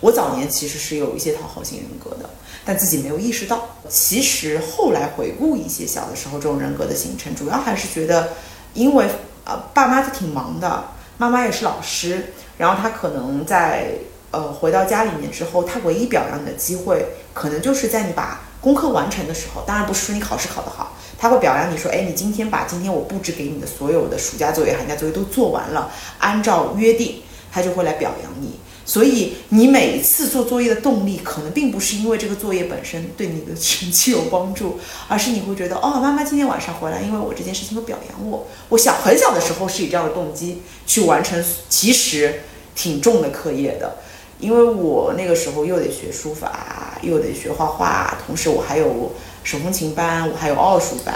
[0.00, 2.28] 我早年其实是有一些讨好型人格的。
[2.68, 8.30] 但自己没有意识到，其实后来回顾一些小的时候这种人格的形成，主要还是觉得，
[8.74, 9.06] 因为
[9.44, 10.84] 呃爸妈都挺忙的，
[11.16, 13.92] 妈妈也是老师，然后他可能在
[14.32, 28.52] 呃回到家里面之后，他唯一表扬你的机会，可能就是在你把功课完成的时候，当然不是说你考试考得好，他会表扬你说，哎，你今天把今天我布置给你的所有的暑假作业、寒假作业都做完了，按照约定，他就会来表扬你。
[28.88, 38.46] 所以你每一次做作业的动力，可能并不是因为这个作业本身对你的成绩有帮助，而是你会觉得，哦，妈妈今天晚上回来，因为我这件事情会表扬我。
[38.68, 42.42] 我小很小的时候是以这样的动机去完成，其实
[42.76, 43.96] 挺重的课业的，
[44.38, 49.12] 因为我那个时候又得学书法，又得学画画，同时我还有
[49.46, 51.14] 手风琴班，我还有奥数班，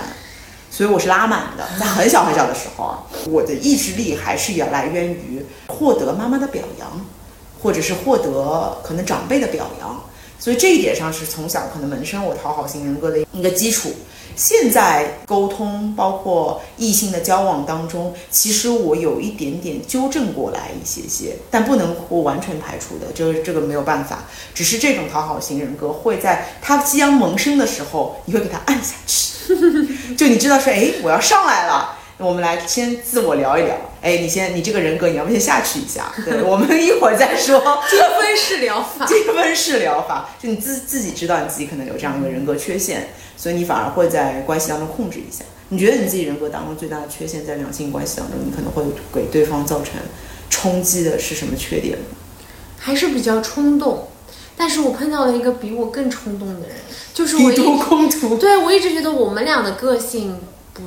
[0.70, 1.66] 所以我是拉满的。
[1.80, 6.88] 在很小很小的时候啊，我的意志力还是来源于获得妈妈的表扬。
[7.62, 10.02] 或者是获得可能长辈的表扬，
[10.40, 13.92] 所以这一点上是从小可能萌生我讨好型人格的一个基础。
[14.36, 24.24] 现在沟通，包括异性的交往当中，其实我有一点点纠正过来一些些，但不能我完全排除的，这这个没有办法。
[24.54, 29.54] 只是这种讨好型人格会在他即将萌生的时候，你会给他按下去，
[30.16, 31.98] 就你知道说，哎，我要上来了。
[32.20, 36.12] 我们来先自我聊一聊，哎，你先，你这个人格你要不先下去一下？
[36.22, 37.58] 对，我们一会儿再说。
[37.88, 43.08] 积分式疗法，积分式疗法，就你自自己知道你自己可能有这样一个人格缺陷，
[43.38, 45.44] 所以你反而会在关系当中控制一下。
[45.70, 49.94] 你觉得你自己人格当中最大的缺陷在两性关系当中，你可能会给对方造成
[50.50, 51.96] 冲击的是什么缺点？
[52.78, 54.08] 还是比较冲动，
[54.58, 56.76] 但是我碰到了一个比我更冲动的人，
[57.14, 58.36] 就是我一空图。
[58.36, 60.38] 对我一直觉得我们俩的个性。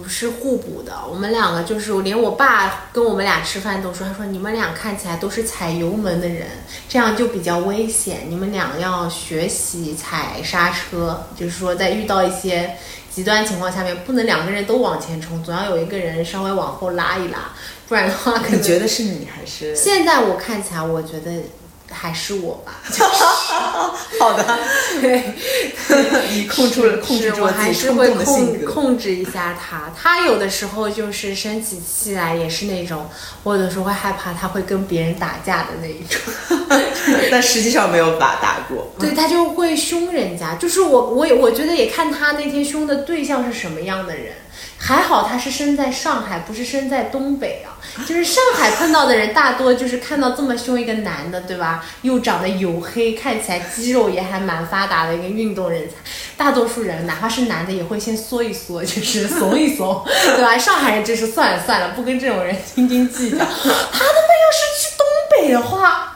[0.02, 6.48] 不是互补的，我们两个就是连我爸跟我们俩吃饭都说，他说你们俩看起来都是踩油门的人，
[6.90, 8.26] 这样就比较危险。
[8.28, 12.76] 你们俩要学习踩刹车，就是说在遇到一些
[13.14, 17.52] 极端情况下面，不能两个人都往前冲，总要有一个人稍微往后拉一拉，
[17.88, 19.76] 不然的话，你觉得是你还是？
[19.76, 21.32] 现在我看起来，我觉得。
[21.96, 22.82] 还是我吧，
[24.20, 24.60] 好的，
[25.02, 25.24] 对，
[26.32, 29.92] 你控制了，控制住了自己冲动的性格，控制一下他。
[29.96, 33.10] 他有的时候就是生起气来，也是那种，
[33.44, 36.20] 我有的时候会害怕他会跟别人打架的那一种，
[37.32, 38.94] 但实际上没有打打过。
[39.00, 44.34] 对他就会凶人家，就是我，我也我觉得也看他那天凶的对象是什么样的人。
[44.78, 47.72] 还好他是生在上海，不是生在东北啊。
[48.06, 51.86] 就是上海碰到的人，大多就是看到这么凶一个男的，对吧？
[52.02, 55.96] 又长得黝黑，看起来肌肉也还蛮发达的一个运动人才。
[56.36, 60.04] 大多数人哪怕是男的，也会先缩一缩，就是怂一怂，
[60.36, 60.58] 对吧？
[60.58, 63.38] 上海人就是算了算了，不跟这种人斤斤计较。
[63.38, 66.13] 他他妈要是去东北的话。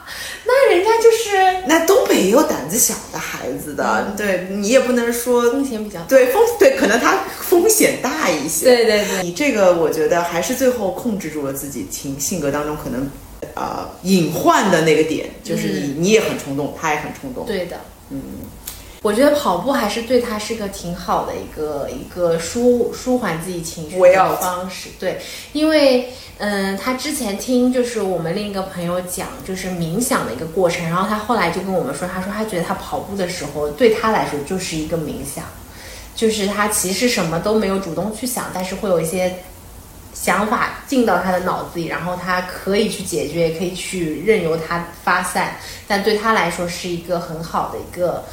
[0.50, 8.64] 那人家就是那东北也有胆子小的孩子的，对你也不能说风险比较对风对，可能他风险大一些。
[8.64, 13.10] 对对对，你这个我觉得还是最后控制住了自己情性格当中可能
[13.54, 17.44] 呃隐患的那个点，就是你你也很冲动，他也很冲动。
[17.44, 17.78] 对的，
[18.08, 18.22] 嗯。
[19.02, 24.88] 我觉得跑步还是对他是个挺好的一个一个舒舒缓自己情绪的方式。
[24.98, 25.20] 对，
[25.52, 35.44] 因为嗯，他之前听就是我们另一个朋友讲，就是冥想的一个过程，然后他后来就跟我们说，他说他觉得他跑步的时候对他来说就是一个冥想，
[36.16, 39.32] 就是他其实什么都没有主动去想，但是会有一些
[40.12, 48.24] 想法进到他的脑子里，然后他可以去解决，也可以去任由它发散，但对他来说是一个很好的一个。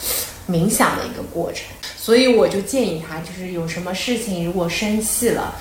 [0.49, 1.65] 冥想的一个过程，
[1.97, 5.55] 所以我就建议他，就是有什么事情如果生气了，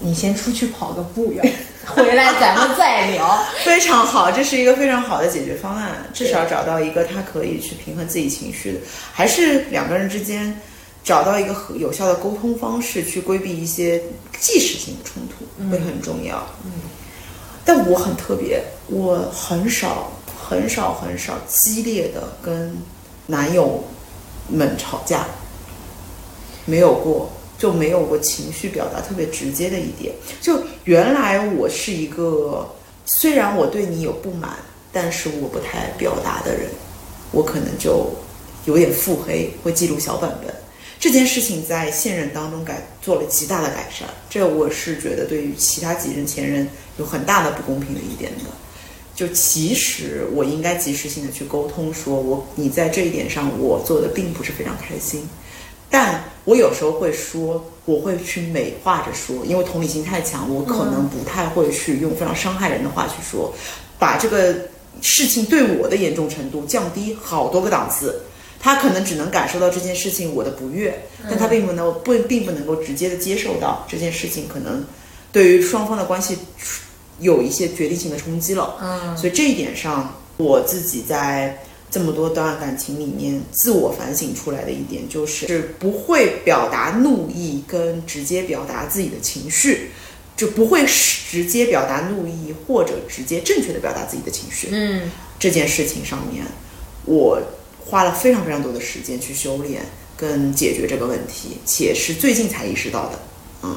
[0.00, 1.42] 你先出去跑个步呀，
[1.86, 3.42] 回来咱们再聊。
[3.64, 8.80] 非常好，这是一个非常好的解决方案，至少找到一个他可以去平衡自己情绪的，
[9.12, 10.60] 还是两个人之间
[11.02, 14.02] 找到一个有效的沟通方式，去规避一些
[14.38, 16.46] 即时性的冲突会很重要。
[16.64, 16.72] 嗯，
[17.64, 20.12] 但我很特别，我很少
[20.48, 22.76] 很少很少激烈的跟
[23.26, 23.82] 男友。
[24.48, 25.26] 们吵架，
[26.64, 30.14] 没有过，就没有过情绪表达特别直接的一点。
[30.40, 32.74] 就原来我是一个，
[33.06, 34.56] 虽然我对你有不满，
[34.92, 36.70] 但是我不太表达的人，
[37.30, 38.10] 我可能就
[38.64, 40.54] 有点腹黑，会记录小本本。
[41.00, 48.44] 这件事情在现任当中改做了极大的改善，这我是觉得对于其他几任前任有很大的不公平的一点的。
[49.18, 55.28] 就其实我应该及时性的去沟通，说我你在这一点上我做的并不是非常开心，
[55.90, 63.52] 但我有时候会说，我会去美化着说，因为同理心太强，我可能不太会去用非常伤害人的话去说，
[63.98, 64.54] 把这个
[65.02, 68.22] 事情对我的严重程度降低好多个档次，
[68.60, 70.96] 他可能只能感受到这件事情我的不悦，
[71.28, 74.84] 但他并不能不并不能够直接的接受到这件事情可能
[75.32, 76.38] 对于双方的关系。
[77.20, 81.58] 有一些决定性的冲击了，嗯，所以这一点上，我自己在
[81.90, 89.90] 这么多段感情里面自我反省出来的一点，就是是不会表达怒意跟直接表达自己的情绪，
[90.36, 96.44] 就不会直接表达怒意或者直接正确的表达自己的情绪，嗯，这件事情上面，
[97.04, 97.40] 我
[97.84, 99.82] 花了非常非常多的时间去修炼
[100.16, 103.18] 跟解决这个问题，且是最近才意识到的，
[103.62, 103.76] 嗯。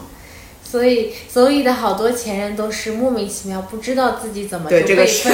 [0.71, 5.29] 所以，所以的好多前任都是莫名其妙，不知道自己怎么就被分手，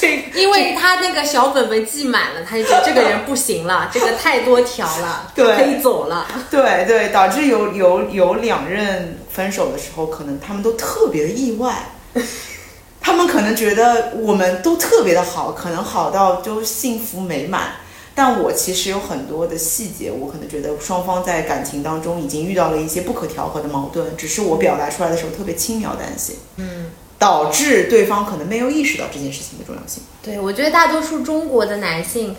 [0.34, 6.26] 因为他那个小本本记满了，他就觉得这个人不行了， 这个太多条了，可以走了。
[6.50, 11.90] 对对，导致有有有两任分手的时候，可能他们都特别的意外，
[13.00, 17.72] 他们可能觉得我们都特别的好，可能好到就幸福美满。
[18.18, 30.02] 但我其实有很多的细节，我可能觉得双方在感情当中已经遇到了一些不可调和的矛盾，只是我表达出来的时候特别轻描淡写，嗯，导致对方可能没有意识到这件事情的重要性。
[30.20, 32.34] 对，我觉得大多数中国的男性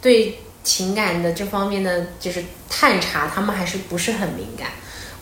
[0.00, 4.68] 对情感的这方面的就是探查，他们还是不是很敏感。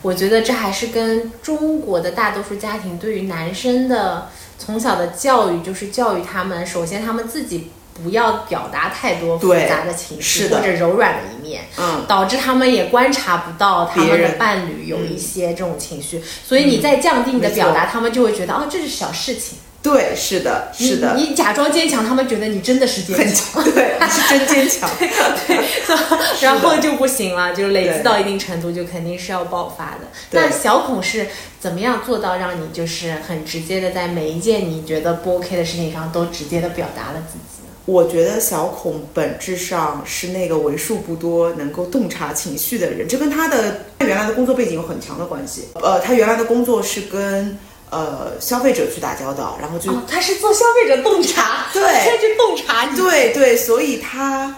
[0.02, 7.72] 我觉得这还是跟中国的大多数家庭对于男生的从小的教育，就是教育他们，首先他们自己
[8.03, 19.59] 不要表达太多复杂的情绪或者柔软的一面，嗯，导致他们也观察不到他们的伴侣有一些这种情绪，所以你再降低你的表达，他们就会觉得哦，这是小事情。
[19.82, 23.62] 对，是的，是的，你你假装坚强，他们觉得你真的是坚很强。
[23.62, 24.90] 对，你是真坚强。
[24.99, 25.61] 对
[26.42, 30.09] 然后就不行了，就累积到一定程度，就肯定是要爆发的。
[30.32, 31.28] 那小孔是
[31.61, 37.55] 怎么样做到让你就是很直接的在每一件你觉得不 OK 的事情上都直接的表达了自己呢？
[37.87, 45.68] 我觉得小孔本质上是那个为数不多能够洞察情绪的人，这跟他的原来的工作背景有很强的关系。
[45.74, 47.57] 呃，他原来的工作是跟
[47.91, 52.97] 呃消费者去打交道，然后就、哦，他是做消费者洞察，对他去洞察你。
[52.97, 54.57] 对对，所以他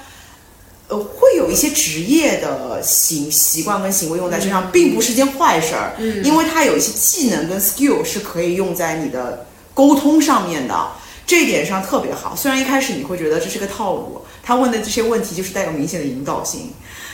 [0.89, 10.93] 呃会有一些职业的行习惯跟行为用在身上，并不是件坏事儿，嗯因为他有一些技能跟 skill 是可以用在你的沟通上面的。
[11.29, 16.73] 这一点上特别好，虽然一开始你会觉得这是个套路，他问的这些问题就是带有明显的引导性，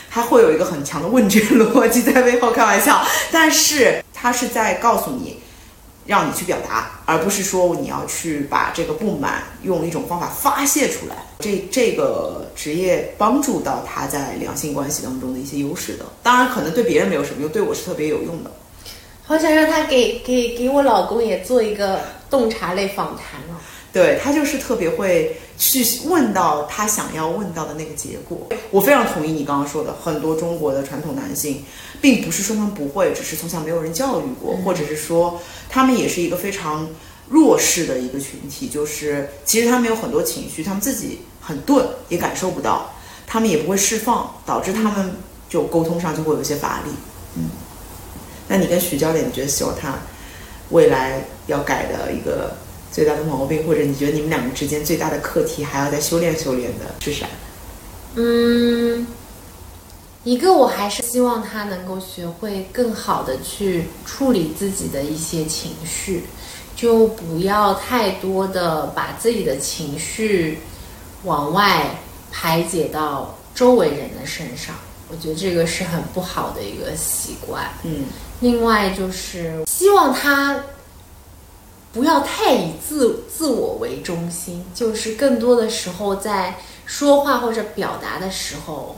[0.09, 5.37] 他会有一个很强的问卷逻辑在背后开玩笑，但是他是在告诉你，
[6.05, 11.17] 让你去表达，而不是说你要去把这个不满用一种方法发泄出来。
[11.39, 18.51] 这这个职业帮助到他在两性关系当中的一些优势的，当然可能对别人没有什么用，对我是特别有用的。
[19.25, 21.99] 好想让他给给给我老公也做一个
[22.29, 23.59] 洞察类访谈哦。
[23.95, 28.37] 对他就是特别会去问到他想要问到的那个结果。
[28.69, 31.63] 我非常同意你刚刚说的，很多中国的传统男性，
[32.01, 35.39] 并不是说他们不会，只是从小没有人教育过，或者是说
[35.69, 36.85] 他们也是一个非常
[37.29, 42.93] 弱势的一个群体，就是其实他们有很多情绪，他们自己很钝，也感受不到，
[43.25, 45.15] 他们也不会释放，导致他们
[45.47, 46.91] 就沟通上就会有一些乏力。
[47.37, 47.49] 嗯，
[48.49, 49.93] 那你跟徐教练，你觉得希望他
[50.71, 52.57] 未来要改的一个
[52.95, 57.27] 最大的毛病，或者你觉得你们两个之间最大的课题还要再修炼修炼的是啥？
[58.15, 59.05] 嗯，
[60.23, 66.23] 一个我还是希望他能够学会更好的去处理自己的一些情绪，
[66.73, 70.59] 就不要太多的把自己的情绪
[71.25, 71.99] 往外
[72.31, 74.73] 排解到周围人的身上。
[75.09, 77.65] 我觉得这个是很不好的一个习惯。
[77.83, 78.05] 嗯
[78.39, 80.57] 另外就是希望他
[81.95, 88.97] 不要太以自自我为中心，就是更多的时候在说话或者表达的时候，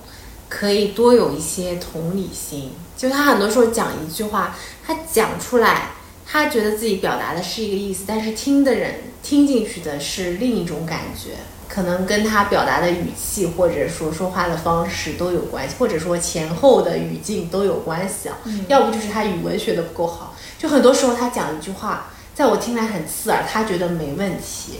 [0.49, 2.71] 可以多有一些同理心。
[2.97, 5.91] 就他很多时候讲一句话，他讲出来，
[6.25, 11.35] 他觉得自己表达的是一个意思，但是听的人听进去的是另一种感觉。
[11.69, 18.39] 可能跟他表达的语气，或者说说话的方式都有关系，或者说前后的语境都有关系啊。
[18.67, 22.07] 要不就是他语文学的不够好，就很多时候他讲一句话，
[22.37, 24.73] 在我听来很刺耳，他觉得没问题。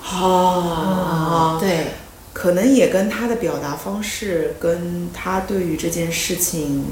[0.00, 1.86] 哦，对，
[2.32, 6.84] 可能也跟他的表达方式，跟他对于这件事情，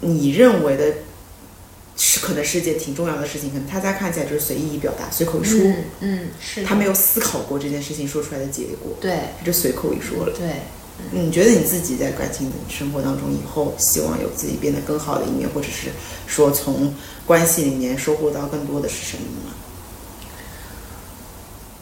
[0.00, 0.92] 你认为的
[1.96, 10.36] 是可能是一件挺重要的事情，可能他在看起来就是随意一表达，随口一说，嗯嗯，是他没有思考过这件事情说出来的结果，对他就随口一说了。
[10.36, 10.46] 对。
[11.10, 15.88] 你觉得你自己在感情生活当中以后，希望有自己变得更好的一面，或者是
[16.26, 16.94] 说从
[17.26, 19.52] 关系里面收获到更多的是什么呢？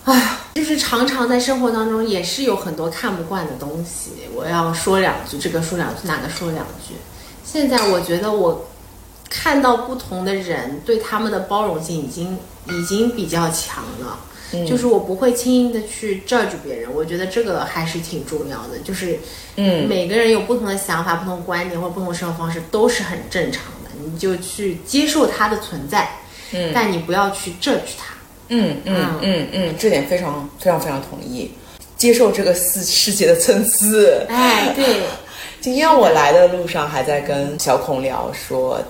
[0.04, 4.12] 哎呀，就是常常在生活当中也是有很多看不惯的东西。
[4.34, 6.94] 我要说两句，这个说两句，那个说两句。
[7.44, 8.66] 现在我觉得我
[9.28, 14.18] 看到不同的人，对他们的包容性已经已经比较强了。
[14.66, 18.78] 就是我不会轻易的去 judge 别人，我觉得这个还是挺重要的。
[18.84, 19.18] 就是，
[19.56, 23.90] 嗯每个人有不同的想法、不同观点或者不同生活方式，都是很正常的。
[24.02, 26.08] 你就去接受它的存在，
[26.52, 28.14] 嗯但你不要去 judge 它。
[28.48, 31.50] 嗯嗯嗯嗯，这点非常非常非常同意，
[31.96, 33.70] 接受这个世世界的参差。
[34.28, 35.02] 哎，对，
[35.60, 38.80] 今天我来的路上还在跟小孔聊说，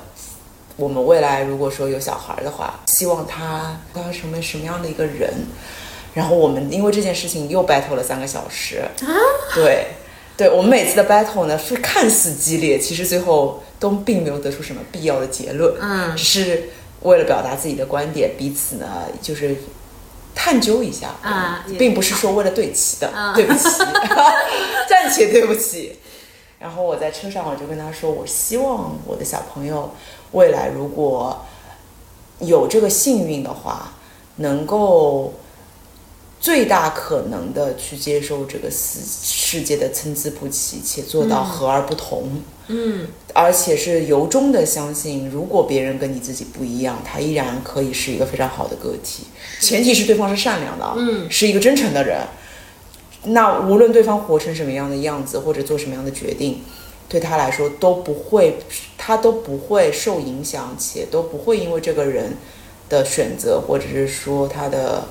[0.79, 5.29] 我们未来如果说有小孩的话，希望他他要成为什么样的一个人。
[6.14, 9.07] 然后我们因为这件事情又 battle 了三个小时啊，
[9.55, 9.89] 对，
[10.37, 16.70] 对我们每次的 battle 呢是看似激烈，其实最后都并没有得出什么必要的结论，嗯只是
[17.03, 18.87] 为了表达自己的观点，彼此呢
[19.20, 19.57] 就是
[20.35, 23.68] 探究一下啊并不是说为了对齐的，啊对不起，
[24.89, 25.99] 暂且对不起。
[26.59, 29.95] 然后我在车上我就跟他说，我希望我的小朋友
[30.33, 31.45] 未来如果
[32.41, 33.95] 有这个幸运的话，
[34.37, 35.35] 能够
[36.41, 42.43] 最大可能的去接受这个世世界的参差不齐，且做到和而不同。
[42.70, 49.24] 嗯而且是由衷的相信，如果别人跟你自己不一样，他依然可以是一个非常好的个体。
[49.61, 52.20] 前提是对方是善良的啊，嗯是一个真诚的人。
[53.24, 56.62] 那无论对方活成什么样的样子，或者做什么样的决定，
[57.09, 58.59] 对他来说都不会，
[58.96, 62.36] 他都不会受影响，且都不会因为这个人
[62.88, 65.04] 的选择，或者是说他的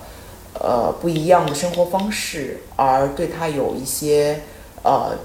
[0.54, 4.42] 呃不一样的生活方式，而对他有一些
[4.84, 5.18] 呃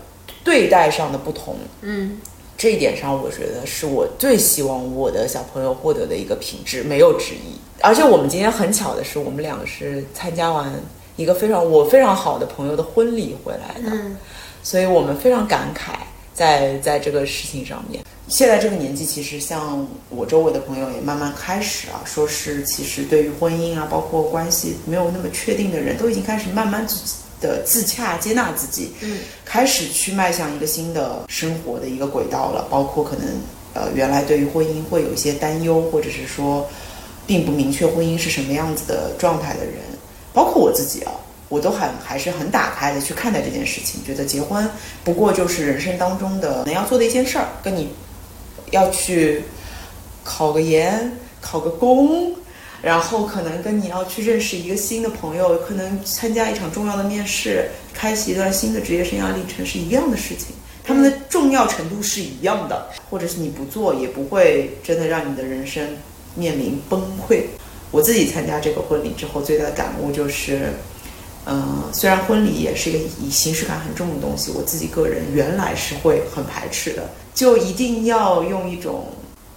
[0.43, 1.57] 对待上的不同。
[1.83, 2.19] 嗯
[2.57, 7.59] 这一点上，我觉得是我最希望我的小朋友获得的一个品质，没有之一。
[7.81, 10.73] 而且我们今天很巧的是，我们两个是参加完
[11.17, 14.17] 一个非常我非常好的朋友的婚礼回来的，嗯
[14.63, 15.95] 所以我们非常感慨
[16.35, 18.05] 在在这个事情上面。
[18.29, 32.67] 现在这个年纪，其实像我周围的朋友也慢慢开始啊，说是其实对于婚姻啊，包括关系没有那么确定的人，都已经开始慢慢自己的自洽、接纳自己，嗯，开始去迈向一个新的生活的一个轨道了。
[32.71, 33.27] 包括可能
[33.75, 36.67] 呃，原来对于婚姻会有一些担忧，或者是说
[37.27, 39.75] 并不明确婚姻是什么样子的状态的人，
[40.33, 41.13] 包括我自己啊。
[41.53, 44.67] 我都很还是很打开的去看待这件事情，觉得结婚
[45.05, 47.93] 不过就是人生当中的能要做的一件事儿，跟你
[48.71, 49.45] 要去
[50.25, 52.35] 考个研、考个公，
[52.81, 65.87] 然后可能跟你要去认识一个新的朋友，可能参加一场重要的面试，开启一段新的职业生涯历程是一样的事情，他们的重要程度是一样的，或者是你不做也不会真的让你的人生
[66.35, 67.43] 面临崩溃。
[67.91, 70.73] 我自己参加这个婚礼之后，最大的感悟就是。
[71.47, 79.09] 嗯，虽然婚礼也是一个以形式感很重的东西，我自己个人原来是会很排斥的，就一定要用一种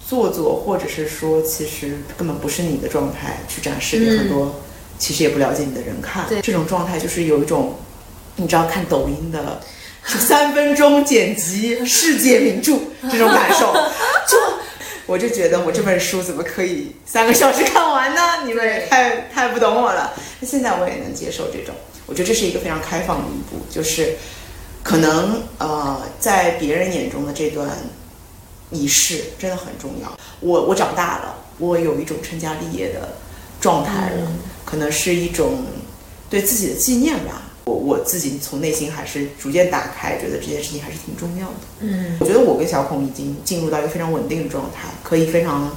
[0.04, 4.54] 做作，或者是说其实根本不是你的状态去展示给很多
[4.98, 6.26] 其实也不了解你的人看。
[6.28, 7.74] 对这种状态就是有一种，
[8.34, 9.60] 你知道看抖音的
[10.04, 12.78] 三分钟剪辑世界名著
[13.10, 13.72] 这种感受，
[14.28, 14.36] 就
[15.06, 18.20] 我就觉得我这本书怎么可以三个小时看完呢？
[18.44, 20.12] 你们也太太不懂我了。
[20.40, 21.74] 那现在我也能接受这种，
[22.06, 24.16] 我觉得这是一个非常开放的一步，就是
[24.82, 27.70] 可能呃，在别人眼中的这段
[28.70, 30.18] 仪式真的很重要。
[30.40, 33.16] 我我长大了，我有一种成家立业的
[33.60, 34.32] 状态了，
[34.64, 35.64] 可能是一种
[36.28, 37.42] 对自己的纪念吧。
[37.66, 41.54] 我我自己从内心还是逐渐打开，觉得这件事情还是挺重要的。
[41.80, 45.76] 嗯我觉得我跟小孔已经进入到一个非常稳定的状态，可以非常，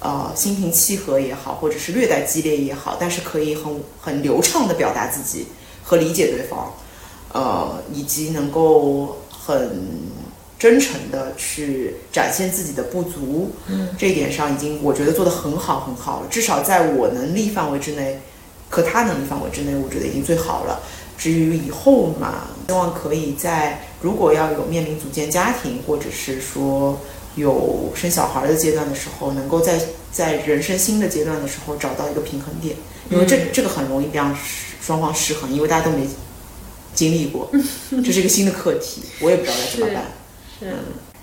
[0.00, 5.46] 呃，心平气和也好，或者是略带激烈也好，但是可以很很流畅的表达自己
[5.82, 6.74] 和理解对方，
[7.32, 9.88] 呃，以及能够很
[10.58, 18.20] 真诚的去展现自己的不足，嗯，这一点上已经我觉得做得很好很好了，至少在我能力范围之内，
[18.68, 20.78] 和他能力范围之内，我觉得已经最好了。
[21.22, 26.98] 至于以后嘛，希望可以在如果要有面临组建家庭，或者是说
[27.36, 32.74] 有生小孩的阶段的时候，能够在在人生新的阶段的时候找到一个平衡点，
[33.08, 34.36] 因为这、这个很容易让
[34.80, 36.08] 双方失衡，因为大家都没
[36.92, 37.48] 经历过，
[38.04, 40.04] 这是一个新的课题，我也不知道该怎么办。
[40.58, 40.74] 是。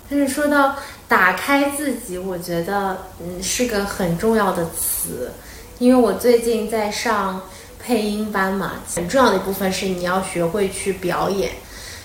[0.08, 0.76] 但是说到
[1.06, 5.30] 打开自己，我觉得嗯是个很重要的词，
[5.78, 7.42] 因为我最近在上
[7.90, 11.50] 配音班嘛，很重要的一部分是你要学会去表演。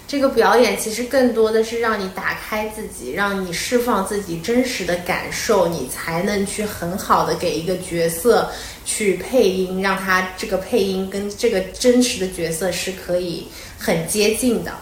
[0.08, 8.50] 这个表演其实更多的是让你打开自己，让你释放自己真实的感受，你才能去很好的给一个角色
[8.84, 14.74] 去配音，让他这个配音跟这个真实的角色是可以很接近的。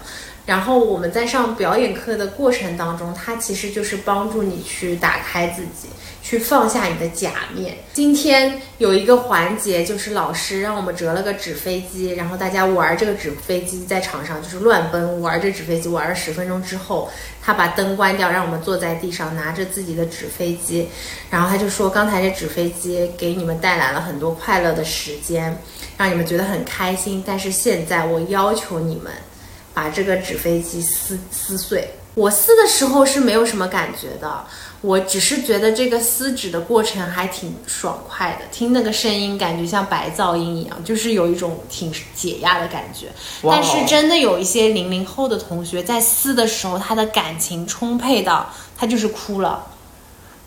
[0.46, 5.90] 然后我们在上表演课的过程当中，它其实就是帮助你去打开自己，
[6.24, 7.78] 去放下你的假面。
[7.92, 17.12] 今天有一个环节，就是老师让我们折了个纸飞机，然后大家玩这个纸飞机在场上就是乱奔，玩这纸飞机玩了十分钟之后，
[17.42, 20.88] 他把灯关掉，让我们坐在地上拿着自己的纸飞机，
[21.30, 25.62] 然后他就说，刚才这纸飞机给你们带来了很多快乐的时间，
[25.98, 29.12] 让你们觉得很开心，但是现在我要求你们。
[29.76, 31.90] 把这个纸飞机撕撕碎。
[32.14, 34.46] 我撕的时候是没有什么感觉的，
[34.84, 43.08] 我只是觉得这个撕纸的过程还挺爽快的，听那个声音感觉像白噪音一样，就是有一种挺解压的感觉。
[43.42, 49.66] 但是真的有一些零零后的同学在撕的时候，他的感情充沛到他就是哭了。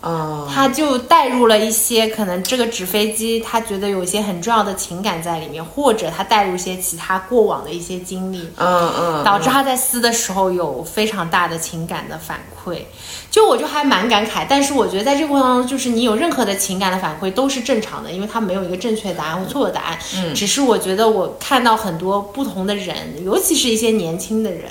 [0.07, 12.83] 啊，他就带入了一些可能这个纸飞机，他觉得有一些很重要的情感在里面，或者他带入一些其他过往的一些经历，嗯嗯，导致他在撕的时候有非常大的情感的反馈。
[13.29, 19.99] 就我就还蛮感慨，但是我觉得在这个过程当中，就是你有任何的情感的反馈都是正常的，因为他没有一个正确答案或错的答案。
[20.15, 24.63] 嗯，只是我觉得我看到很多不同的人，尤其是一些年轻的人。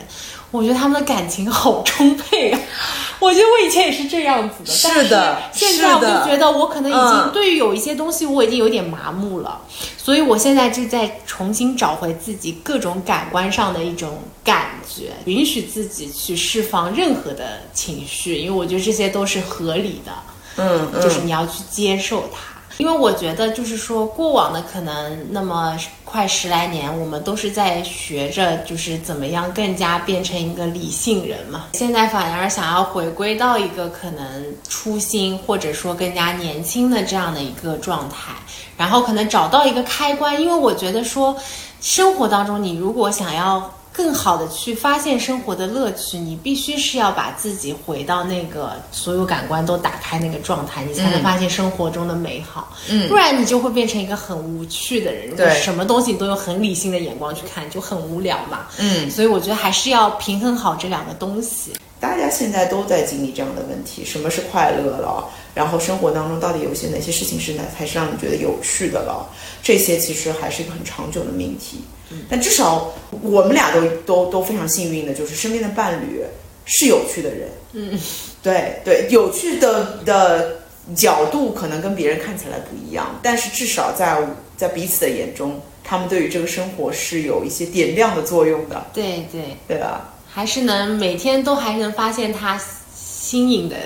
[0.51, 2.61] 我觉得他们的感情好充沛啊！
[3.18, 5.42] 我觉得我以前也是这样子的，是的。
[5.53, 9.61] 现在我就觉得我可能已经对于有一些东西我已经有点麻木了，
[9.97, 20.12] 所以我现在就在重新找回自己各种感官上的一种感觉，允许自己去释放任何的情绪，因为我觉得这些都是合理的。
[20.59, 22.55] 嗯，就是你要去接受它。
[22.79, 31.66] 因为我觉得，就是说，过往的可能那么快十来年，我们都是在学着，就是怎么样更加变成一个理性人嘛。
[31.72, 38.33] 现在反而想要回归到一个可能初心，或者说更加年轻的这样的一个状态，
[38.77, 40.41] 然后可能找到一个开关。
[40.41, 41.37] 因为我觉得说，
[41.81, 43.70] 生活当中，你如果想要。
[43.97, 52.74] 更好的去发现生活的乐趣，你必须是要把自己回到那个所有感官都打开那个状态，你才能发现生活中的美好。
[52.90, 55.34] 嗯，不然你就会变成一个很无趣的人。
[55.34, 58.66] 对，什么东西你都用很理性的眼光去看，就很无聊嘛。
[58.76, 61.72] 嗯，所以我觉得还是要平衡好这两个东西。
[61.99, 65.26] 大家现在都在经历这样的问题：什么是快乐了？
[65.55, 69.26] 然后生活当中到底有些哪些事情是哪才是让你觉得有趣的了？
[69.62, 71.80] 这些其实还是一个很长久的命题。
[72.28, 72.92] 但至少
[73.22, 76.22] 我们俩都都都非常幸运的，就是身边的伴侣
[76.64, 77.48] 是有趣的人。
[77.72, 77.98] 嗯，
[78.42, 80.61] 对对，有趣的的
[80.94, 84.16] 角度可能跟别人看起来不一样，但是至少在
[84.57, 88.86] 在彼此的眼中，他们对于这个生活是有一些点亮的作用的。
[88.94, 92.59] 对对对吧，还是能每天都还能发现他
[92.94, 93.76] 新颖的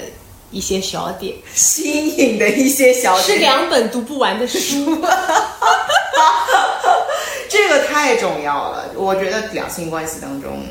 [0.51, 4.99] 一些小点， 新颖的一些小点，是两本读不完的书。
[7.51, 10.63] 这个太重要了，我觉得两性关系当中，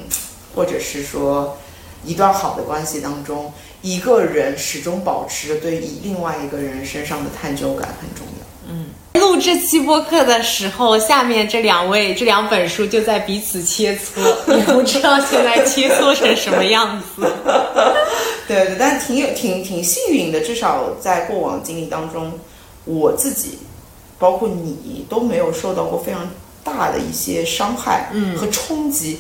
[0.56, 1.58] 或者是说
[2.06, 8.72] 一段好的关系当中，一个人始终保持着对以另外一个人身上的探究感很重要。
[8.72, 14.22] 嗯，录这期播客的时候，下面这两位这两本书就在彼此切磋，
[14.56, 17.30] 也不知道现在切磋成什么样子。
[18.48, 22.40] 对对，但挺有挺挺幸运的，至少在过往经历当中，
[22.86, 23.60] 我自己
[24.18, 26.26] 包括你都没有受到过非常。
[26.76, 29.20] 大的一些伤害和冲击，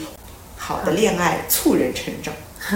[0.57, 2.33] 好的恋爱促人成长。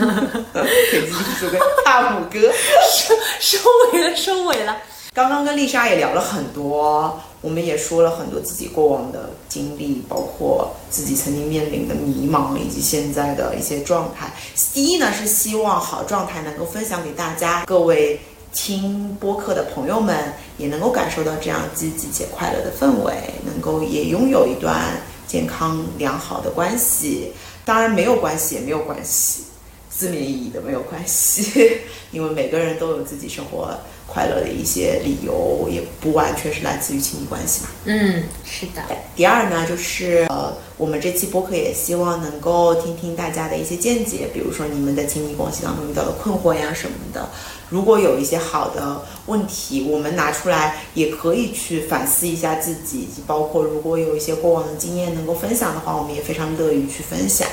[0.91, 2.51] 给自己做个大拇哥，
[2.91, 4.77] 收 收尾了，收尾了。
[5.13, 14.33] 刚刚跟丽莎也聊了很多，我们也说了很多自己过往的经历，包括自己曾经面临的迷茫，以及现在的一些状态。
[14.73, 18.19] 第一呢，是希望好状态能够分享给大家，各位。
[18.53, 23.13] 听播客的朋友们也能够感受到这样积极且快乐的氛围，
[23.45, 27.33] 能够也拥有一段健康良好的关系。
[27.65, 29.43] 当然没有关系也没有关系，
[29.89, 31.77] 字面意义的没有关系，
[32.11, 33.75] 因为每个人都有自己生活
[34.05, 37.69] 快乐的一些理由，也不完全是来自于亲密关系嘛。
[37.85, 38.23] 嗯，
[38.53, 38.83] 是的。
[39.15, 47.27] 第二呢，就是呃，我们这期播客也希望能够听听大家的一些见解，比如说你们在亲密关系当中遇到的困惑呀什么的。
[47.69, 57.47] 如果有一些好的问题，我们拿出来也可以去反思一下自己，以及包括如果有一些过往的经验能够分享的话，我们也非常乐于去分享。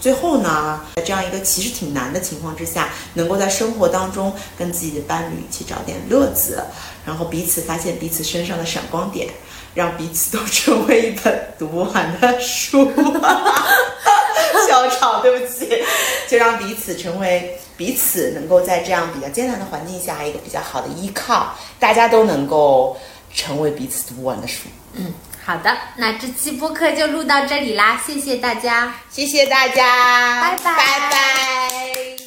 [0.00, 6.64] 最后呢，在这样一个其实挺难的情况之下，能够在生活当中跟自己的伴侣一起找点乐子，
[7.04, 9.28] 然后彼此发现彼此身上的闪光点，
[9.76, 12.90] 让彼此都成为一本读不完的书。
[14.66, 15.68] 小吵，对不起，
[16.28, 17.56] 就让彼此成为。
[17.76, 22.96] 彼此能够在这样比较艰难的环境下一个比较好的依靠，大家都能够
[23.34, 24.62] 成为彼此读不完的书。
[24.94, 25.12] 嗯，
[25.44, 32.25] 好的，那这期播客就录到这里啦，谢谢大家，谢谢大家，拜拜，拜拜。